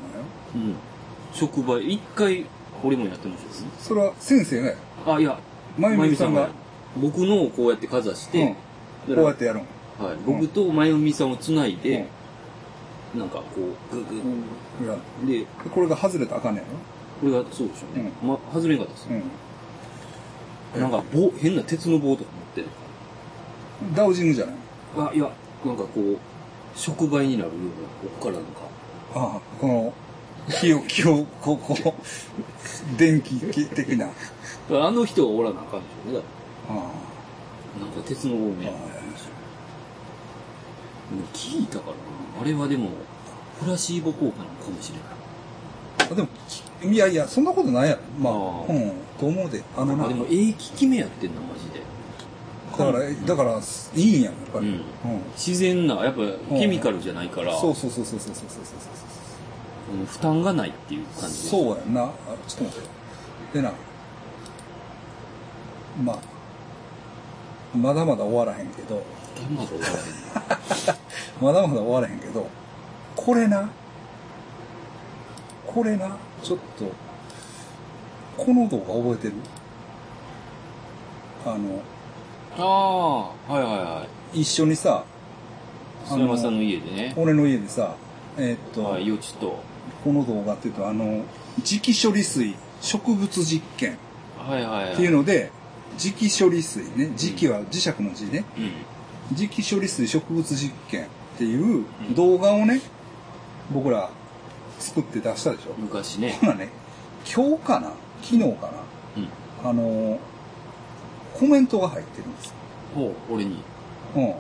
[0.57, 0.75] うん。
[1.33, 2.45] 職場、一回、
[2.85, 3.73] 俺もやってましたよね。
[3.81, 4.75] それは先生がや。
[5.07, 5.39] あ、いや、
[5.79, 6.49] まゆみさんが、
[6.97, 9.63] 僕のをこうやってかざして、うんこうやってやるん。
[10.05, 12.07] はい、僕とまゆみさんをつないで、
[13.17, 13.45] なんかこ
[13.91, 14.15] う、グーグ
[14.85, 15.41] いや、ー。
[15.41, 16.67] で、これが外れたらあかんねや
[17.21, 18.13] これがそうでしょうね。
[18.23, 19.09] ま、外れんかったです。
[20.75, 20.81] うん。
[20.81, 22.71] なんか棒、変な鉄の棒とか持って。
[23.95, 24.55] ダウジングじゃない
[24.97, 25.31] あ、いや、
[25.65, 26.19] なんかこう、
[26.75, 28.61] 触媒になるような、こっからなんか、
[29.15, 29.93] ああ、この、
[30.61, 34.07] 気を、気を、こう、こう、電気的な。
[34.71, 36.21] ああの人がおらなあかんでしょうね。
[36.69, 36.73] あ。
[36.73, 38.79] らなんか鉄の棒みたいな
[41.33, 42.43] 聞いたからな。
[42.43, 42.91] あれはでも、
[43.61, 46.13] プラシーボ効果なのかもしれない。
[46.13, 46.29] あでも、
[46.83, 48.01] いやいや、そんなことないやろ。
[48.19, 49.63] まあ、うん、と思うで。
[49.77, 51.83] あのな、あ、でも、ええ効き目やってんな、マジで。
[52.71, 53.61] だから、だから、
[53.95, 54.81] いいんやん、やっぱり。
[55.37, 56.21] 自然な、やっぱ
[56.57, 61.77] ケミカルじゃないから、そうそうそうそうそうそうそううん負担がないっていう感じでそう。
[61.77, 62.05] やんな。
[62.05, 62.13] あ
[62.47, 62.81] ちょっと待っ
[63.53, 63.59] て。
[63.59, 63.73] でな、
[66.05, 66.19] まあ、
[67.77, 69.03] まだまだ終わらへんけど、
[69.57, 70.99] まだ終わらへん
[71.41, 72.47] まだまだ終わらへんけど、
[73.17, 73.69] これな、
[75.67, 76.85] これな、ちょっと、
[78.43, 79.35] この動画覚えてる？
[81.45, 81.83] あの、
[82.57, 82.63] あ
[83.49, 84.41] あ、はいはいはい。
[84.41, 85.05] 一緒にさ、
[86.07, 87.97] あ菅山さんの家でね、俺の家でさ、
[88.37, 89.61] えーっと、はい、余地と、
[90.05, 91.25] この動画っていうと、あの、
[91.63, 93.99] 磁気処理水植物実験
[94.39, 94.93] はいはいはい。
[94.93, 95.51] っていうので、
[95.99, 99.37] 磁気処理水ね、磁気は磁石の字ね、うん。
[99.37, 101.09] 磁気処理水植物実験っ
[101.39, 101.85] ていう
[102.15, 102.81] 動画をね、
[103.73, 104.11] 僕ら
[104.79, 105.75] 作って出したでしょ？
[105.79, 106.39] 昔ね。
[106.41, 106.71] ほなね、
[107.25, 107.93] 今日かな？
[108.23, 108.71] 昨日か
[109.17, 109.29] うん。
[109.65, 110.19] なあの、
[111.35, 112.53] コメントが入ってるんですよ。
[112.95, 113.63] ほう、俺に。
[114.17, 114.35] うん。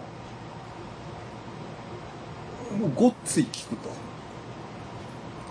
[2.95, 3.91] ごっつい聞くと。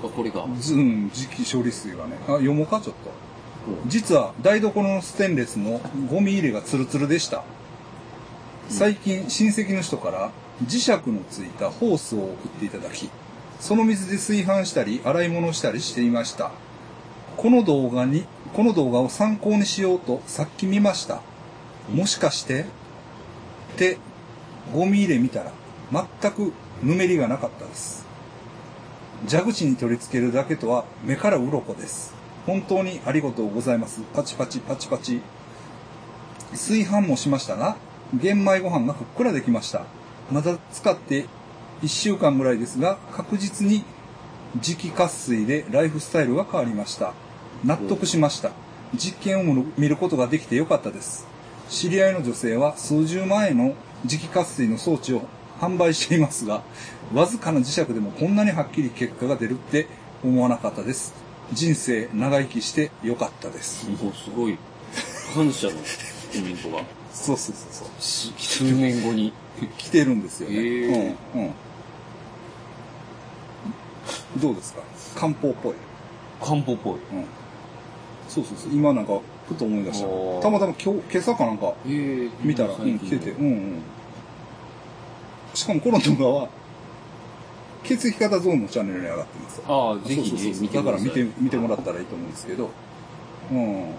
[0.03, 0.45] あ、これが。
[0.59, 2.17] ずうん、磁気処理水はね。
[2.23, 3.11] あ、読もうか、ちょっと。
[3.87, 7.43] 実は台所のステンレスのゴミ入れがツルツルでした。
[8.69, 10.31] 最近親戚の人から
[10.65, 13.09] 磁石のついたホースを送っていただき、
[13.59, 16.51] その水で炊飯したり洗い物したりしていました。
[17.37, 21.21] この動画に、この動画を参考にしようとさっき見ました。
[21.93, 22.65] もしかしてっ
[23.77, 23.97] て、
[24.73, 25.51] ゴミ入れ見たら
[25.91, 26.53] 全く
[26.83, 28.05] ぬめりがなかったです。
[29.29, 32.13] 蛇口に取り付けるだけとは目から鱗です。
[32.45, 34.01] 本当にありがとうございます。
[34.13, 35.21] パチパチパチパチ。
[36.51, 37.77] 炊飯もしましたが、
[38.13, 39.85] 玄米ご飯がふっくらできました。
[40.31, 41.25] まだ使って
[41.81, 43.83] 1週間ぐらいですが、確実に
[44.59, 47.13] 磁気渇水でライフスタイルが変わりました。
[47.63, 48.51] 納得しました。
[48.95, 51.27] 実験を見ることができてよかったです。
[51.69, 53.75] 知り合いの女性は数十万円の
[54.05, 55.23] 磁気活水の装置を
[55.59, 56.63] 販売していますが、
[57.13, 59.87] わずかな磁石でもこんなにはっきり結果が出るって
[60.23, 61.13] 思わなかったです。
[61.53, 63.89] 人生長生きしてよかったです。
[63.89, 64.57] もうすごい、
[65.33, 65.77] 感謝のコ
[66.43, 67.87] メントが、そうそうそうそう。
[67.99, 69.33] す数年後に。
[69.77, 70.55] 来てるんですよね。
[70.55, 71.41] へーうん。
[71.41, 71.51] うん。
[74.39, 74.81] どうですか？
[75.19, 75.73] 漢方っぽい。
[76.41, 76.93] 漢方っぽい。
[76.93, 76.99] うん。
[78.27, 78.71] そうそうそう。
[78.73, 80.07] 今なんか、ふと思い出した
[80.41, 83.31] たまたま今日、今朝かなんかええ見たら、うん、来てて。
[83.31, 83.81] うんうん。
[85.53, 86.49] しかもこの動画は、
[87.83, 89.61] 血液型ゾーンのチャンネルに上がってます。
[89.65, 92.69] ああ、ぜひね、そうそうそうだから見て、見てもらったらいいと思うんですけど。
[93.51, 93.93] うん。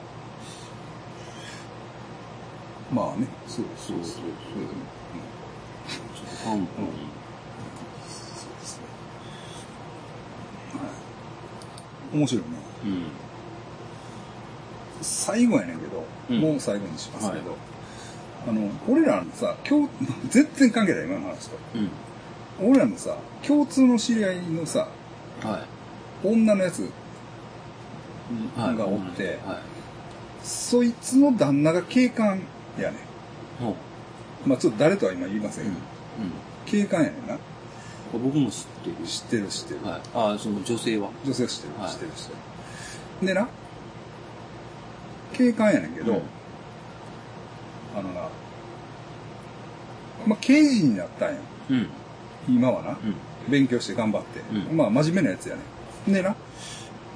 [2.92, 4.04] まあね、そうそうそう。
[4.04, 4.68] そうそううん
[6.44, 6.66] 漢方に。
[8.06, 8.84] そうですね。
[8.84, 10.57] はい。
[12.12, 12.48] 面白いね。
[12.84, 13.02] うん。
[15.02, 17.56] 最後やねんけど、うんもう最後にしますけど、は
[18.48, 19.90] あの、俺らのさ、今日、
[20.30, 21.56] 全然関係ない、今の話と。
[21.74, 21.78] う
[22.66, 22.70] ん。
[22.70, 23.16] 俺らのさ、
[23.46, 24.88] 共通の知り合いのさ、
[25.42, 25.64] は
[26.24, 26.26] い。
[26.26, 26.90] 女のやつ、
[28.56, 28.76] はい。
[28.76, 29.56] がおってはい。
[30.42, 32.40] そいつの旦那が警官
[32.78, 32.96] やね。
[34.46, 34.48] ん。
[34.48, 35.72] まあちょっと誰とは今言いませんうん。
[35.74, 35.86] けど、
[36.76, 36.82] うん。
[36.84, 37.38] 警官やねんな。
[38.12, 39.06] 僕も知ってる。
[39.06, 39.84] 知ってる知ってる。
[39.84, 40.00] はい。
[40.14, 41.10] ああ、その女性は？
[41.24, 42.32] 女性は知ってる、はい知ってる知って
[43.22, 43.26] る。
[43.26, 43.48] でな、
[45.34, 46.22] 警官やねんけど、うん
[47.96, 48.28] あのな、
[50.26, 51.40] まあ刑事になったんや。
[51.70, 51.86] うん。
[52.48, 52.90] 今はな。
[52.90, 52.96] うん。
[53.50, 54.40] 勉強して頑張って。
[54.70, 55.62] うんまあ真面目なやつやね。
[56.06, 56.36] でな、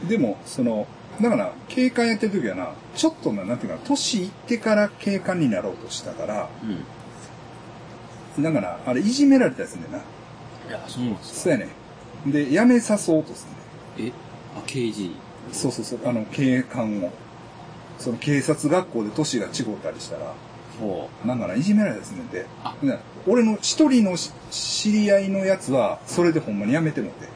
[0.08, 0.86] でも、その、
[1.20, 6.48] だから、警官やってる時はな、ちょっとな、なんていうかな、年いってから警官になろうとしたから、
[8.36, 8.42] うん。
[8.42, 10.00] だから、あれ、いじめられたやつねんな。
[10.72, 11.68] いや、そうなんですそうやね
[12.26, 12.32] ん。
[12.32, 13.46] で、辞めさそうとす
[13.98, 14.08] んねん。
[14.08, 14.12] え？
[14.56, 15.14] あ、刑事。
[15.52, 17.10] そうそうそう、あの、警官を。
[17.98, 19.52] その警察学校で年が違っ
[19.82, 20.32] たりしたら、
[20.80, 22.74] ほなんかな、いじめられたやつねんであ。
[22.82, 27.26] ね俺の一人のし知り合いのやつは、それでほんまに辞めてもって。
[27.26, 27.28] う。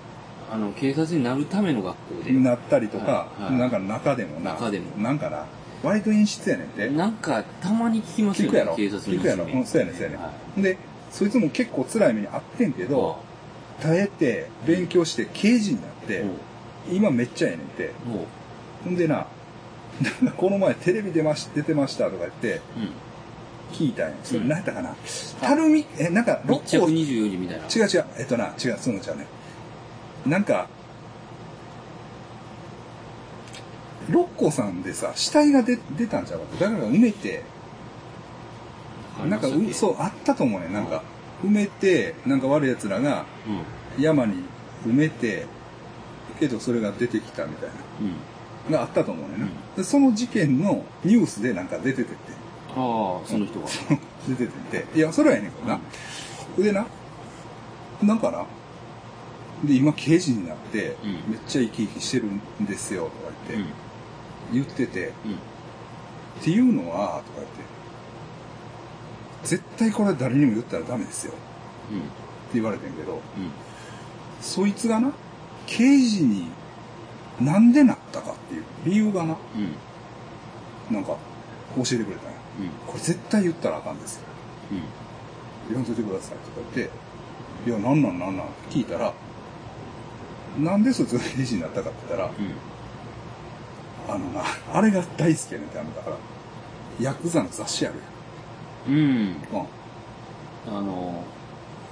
[0.50, 2.32] あの、警察になるための学校で。
[2.32, 5.44] なったりとか、はいはいなんか中でもな、中でもなんかな、
[5.82, 6.88] 割と演出やねんて。
[6.88, 8.58] なんか、たまに聞きますよね。
[8.58, 9.44] 聞くやろ警察の聞くやろ。
[9.44, 10.18] そうやねん、そうやねん。
[10.18, 10.78] はで、
[11.12, 13.24] そいつも結構辛い目にあってんけど、
[13.82, 16.32] 耐えて、勉強して、刑事になって、も
[16.90, 17.90] 今めっちゃええねんて。
[18.84, 19.26] ほんでな、
[20.36, 22.90] この前テレビ出まし、出てましたとか言って、うん。
[23.72, 24.16] 聞いたんや。
[24.22, 24.94] それうん何やったかな？
[25.40, 27.64] たるみ、え、なんか、六甲、違う24時みたいな。
[27.66, 29.26] 違う、えっとな、違う、そうのちゃうね。
[30.26, 30.68] なんか、
[34.08, 36.64] 六甲さんでさ、死体が出出たんちゃうかって。
[36.64, 37.42] だから埋めて、
[39.28, 40.68] なんか、うそう、あったと思うね。
[40.68, 41.02] なんか、
[41.44, 44.02] 埋めて、なんか悪い奴らがうん。
[44.02, 44.44] 山に
[44.86, 45.46] 埋めて、
[46.38, 47.70] けどそれが出てきたみたい
[48.00, 48.72] うん。
[48.72, 48.78] な。
[48.78, 49.84] があったと思うねんな、うんで。
[49.84, 52.32] その事件のニュースでなんか出ててって。
[52.76, 53.66] ああ、その人が。
[54.28, 54.98] 出ててて。
[54.98, 55.80] いや、それはええねんけどな。
[56.58, 56.86] でな、
[58.02, 58.44] なんかな。
[59.64, 63.14] で、今刑事になって、うんめっちゃ生き生きしてるんですよ、とか
[63.54, 63.64] うん。
[64.52, 65.32] 言って、言ってて、うん。
[65.32, 65.36] っ
[66.42, 67.75] ていうのは、とか言って、
[69.46, 71.32] 絶対これ誰にも言ったらダメですよ。
[71.32, 71.34] っ
[71.90, 72.02] てうん。
[72.54, 73.20] 言われてんけど、うん。
[74.40, 75.12] そいつがな、
[75.66, 76.48] 刑事に
[77.40, 79.36] なんでなったかっていう理由がな、
[80.90, 80.94] うん。
[80.94, 81.16] なんか
[81.76, 82.38] 教えてくれたんや。
[82.60, 82.68] うん。
[82.86, 84.22] これ絶対言ったらあかんですよ。
[84.72, 84.82] うん。
[85.68, 89.12] 読んといてくださいとか言って、いや、なんなんなんなんって聞いたら、
[90.58, 92.32] なんでそいつが刑事になったかって言ったら、
[94.08, 94.42] あのな、
[94.72, 96.16] あれが大好きやねんってあの、だから、
[97.00, 98.00] ヤクザの雑誌あるうん。
[98.00, 98.02] うん。
[98.02, 98.15] やん。
[98.88, 99.36] うん。
[100.68, 101.22] あの、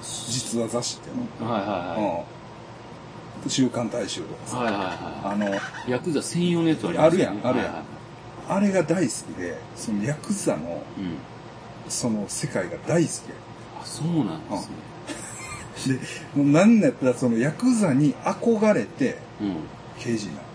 [0.03, 1.53] 実話雑誌っていうの。
[1.53, 2.24] はいは
[3.45, 3.51] うん。
[3.51, 4.57] 週刊大衆とかさ。
[4.61, 4.72] いはい。
[4.72, 5.49] はいはいはあの、
[5.88, 5.90] い。
[5.90, 7.84] ヤクザ専用のやつありますよねあるやんあるやんはいはい
[8.47, 11.16] あれが大好きで、そのヤクザの、うん。
[11.88, 13.12] その世界が大好き
[13.80, 15.99] あ、そうなんですね。
[15.99, 16.36] や。
[16.36, 19.57] で、もうなんだったらそのヤクザに憧れてうん。
[19.99, 20.47] 刑事になる。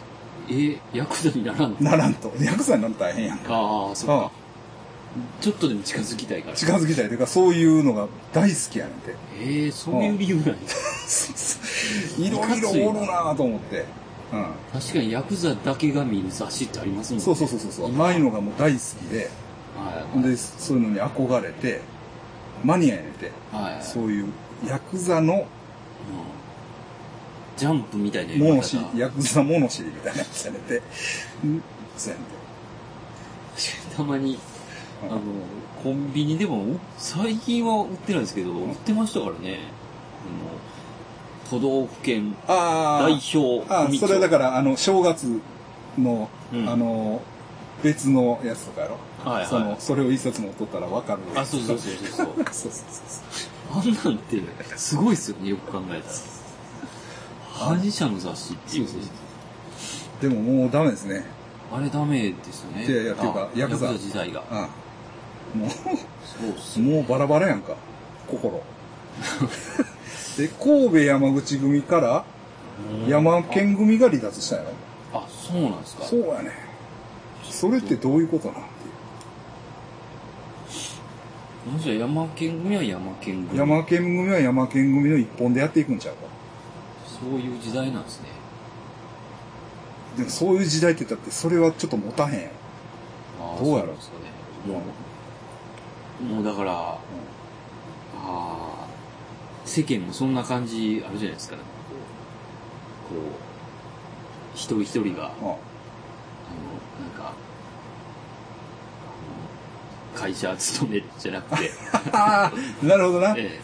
[0.51, 1.77] え、ヤクザにならんの？
[1.79, 2.31] ならんと。
[2.41, 3.55] ヤクザになるの大変やんか。
[3.55, 4.31] ああ、そっうんか。
[5.41, 6.55] ちょっとでも近づきたいから。
[6.55, 9.15] 近づきたいというか、そういうのが大好きやねんて。
[9.41, 10.53] ええそういう理由なんや。
[12.19, 13.85] いろいろおるなぁと思って。
[14.31, 14.45] うん。
[14.71, 17.25] 確かにヤクザだけが見る雑誌ってありますもんね。
[17.25, 18.01] そうそうそうそうそう。
[18.01, 18.81] ああいうのがもう大好き
[19.11, 19.29] で、
[19.75, 20.23] はい。
[20.23, 21.81] で、そういうのに憧れて、
[22.63, 23.31] マニアやねんて。
[23.51, 23.83] はいはい。
[23.83, 24.27] そういう、
[24.67, 25.43] ヤクザのうん
[27.57, 30.81] ジャンプみたいな読み方物知り、ヤクザ物知りみたいなやつやねんて。
[31.43, 31.63] うん
[31.97, 33.97] そうやねんて。
[33.97, 34.39] たまに、うん
[35.07, 35.21] あの、
[35.83, 36.65] コンビニでも、
[36.97, 39.59] 最近は売ってないですけど、売ってましたからね。
[41.51, 45.41] あの、都道府県あ代表あ、あそれだから、あの、正月
[45.97, 47.21] の、うんあの、
[47.81, 48.97] 別のやつとかやろ。
[49.23, 51.21] はいはいその、それを一冊持っとったらわかる。
[51.35, 52.27] あ、そうそうそうそうそう。
[52.51, 54.41] そうそうそうあんなんて、
[54.75, 56.13] すごいっすよね、よく考えたら。
[57.53, 58.87] 反社の雑誌っていう。
[58.87, 59.09] そうそう
[60.21, 61.23] でももうダメですね。
[61.71, 62.85] あれダメですよね。
[62.85, 64.41] いやいやっていうかあヤクザヤクザ時代が。
[64.51, 64.69] ああ
[65.55, 67.75] もそうう、もうバラバラやんか。
[68.27, 68.61] 心。
[70.37, 72.23] で、神戸山口組から
[73.07, 74.71] 山県組が離脱したんやろ。
[75.19, 76.51] あ、そうなんですかそうやね。
[77.43, 78.63] それってどういうことなんてい
[81.95, 81.99] う。
[81.99, 83.59] 山県組は山県組。
[83.59, 86.21] 山県組は山県組の一本でやっていくんちゃうか。
[87.05, 88.29] そういう時代なんですね。
[90.17, 92.51] でもそういう時代って言ったって、それはちょっと持たへんやん。
[93.41, 94.17] あーどうやろそなんですか
[94.67, 94.73] ね。
[94.73, 94.81] もう、
[96.21, 96.99] もうだから、あ
[98.17, 98.87] あ、
[99.65, 101.55] 世間もそんな感じあるじゃないですか。
[101.55, 101.61] こ
[103.15, 103.19] う、
[104.53, 105.59] 一人一人が、あの、
[106.47, 107.33] あなんか、
[110.13, 111.71] 会社勤めじゃなくて、
[112.85, 113.35] なるほどな。
[113.37, 113.59] え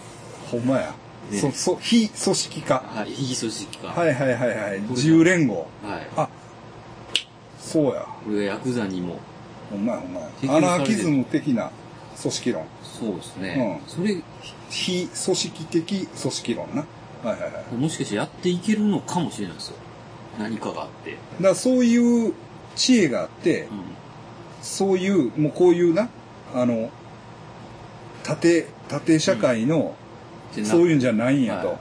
[0.50, 0.94] ほんまや。
[1.30, 2.84] ねそ、そ、非組織化。
[2.96, 3.88] えはい、非組織化。
[3.88, 4.82] はいはいはいはい。
[4.90, 5.68] 自由連合。
[5.84, 6.08] はい。
[6.16, 6.30] あ、
[7.60, 8.06] そうや。
[8.24, 9.20] これがヤクザにも、
[9.70, 10.56] ほんまやほんま適や。
[10.56, 11.72] アナーキズム的な
[12.20, 12.66] 組織論。
[12.84, 13.82] そうですね。
[13.86, 14.16] うんそれ、
[14.70, 16.86] 非組織的組織論な。
[17.24, 17.52] はいはいはい。
[17.52, 19.78] だかもしかしてやっていけるのかもしれないですよ。
[20.40, 21.18] 何かがあって。
[21.42, 22.34] らそういう
[22.76, 23.68] 知恵があってう、ん。
[24.62, 26.10] そういう、もうこういうな、
[26.54, 26.90] あの、
[28.24, 29.96] 縦、縦社会の、
[30.56, 31.68] でなそういうんじゃないんやと。
[31.68, 31.78] はい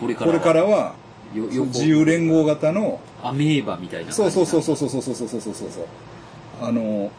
[0.00, 0.94] これからこれからは、
[1.34, 4.62] 自由連合型の、アメーバみたいなそうそうそうう。
[4.62, 5.86] そうそうそうそうそうそうそうそう。
[6.62, 7.10] あの、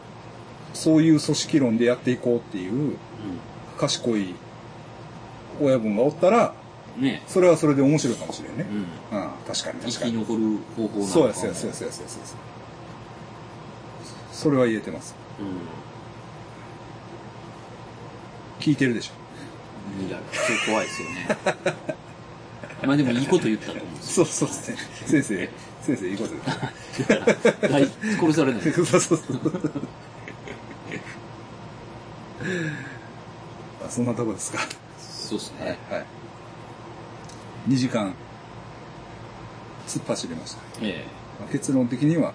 [0.74, 2.96] そういう組織論でやっていこうっていう
[3.78, 4.34] 賢い
[5.60, 6.54] 親分がおったら、
[6.96, 7.04] うん。
[7.04, 8.66] ねそれはそれで面白いかもしれんね
[9.10, 9.14] う。
[9.14, 9.18] ん。
[9.18, 10.12] うん、確かに生確かに。
[10.12, 12.26] き残る方法なのかそうやそうやそうやそうやそうやそうや。
[14.32, 15.14] それは言えてます。
[15.40, 15.46] うん。
[18.60, 19.12] 聞いてるでしょ。
[20.06, 21.96] いや、ちょっと怖いですよね。
[22.86, 24.76] まあでもいいこと言ったと思うんですそうそうですね。
[25.06, 25.50] 先生、
[25.82, 27.68] 先生いいこと言う。
[27.68, 27.74] よ。
[27.74, 28.62] はい、殺されない。
[28.62, 29.20] そうそうそう。
[33.86, 34.58] あそんなとこですか？
[34.98, 35.78] そうですね。
[35.90, 36.06] はい。
[37.68, 38.14] 2時間、
[39.86, 40.60] 突っ走りました。
[40.82, 41.04] え
[41.40, 42.34] まあ結論的には、はい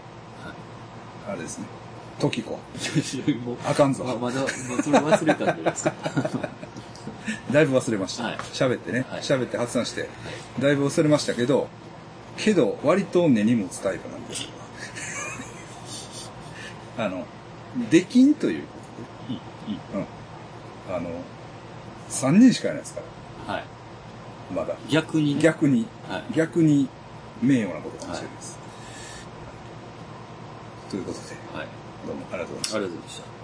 [1.29, 1.65] あれですね。
[2.19, 2.57] 時子。
[3.27, 3.33] え。
[3.33, 4.45] もうあかんぞままだ、ま
[4.79, 5.93] あそれ忘れたんじゃないですか。
[7.51, 8.37] だいぶ忘れましたはい。
[8.53, 9.05] 喋、ってね。
[9.09, 10.09] はい喋って発散して、
[10.59, 11.67] だいぶ忘れましたけど、
[12.37, 14.49] けど、割と根に持つタイプなんですよ。
[16.97, 17.25] あの、
[17.91, 18.63] できんという
[19.73, 20.95] うん。
[20.95, 21.09] あの、
[22.09, 23.01] 3人しかいないですか
[23.47, 23.63] ら、はい。
[24.53, 24.75] まだ。
[24.89, 26.87] 逆にね、逆に、はい逆に
[27.41, 28.57] 名誉なことかもしれないです。
[30.89, 31.25] ということで、
[31.57, 31.67] はい。
[32.07, 33.36] どうもありがとうございましたありがとうございました。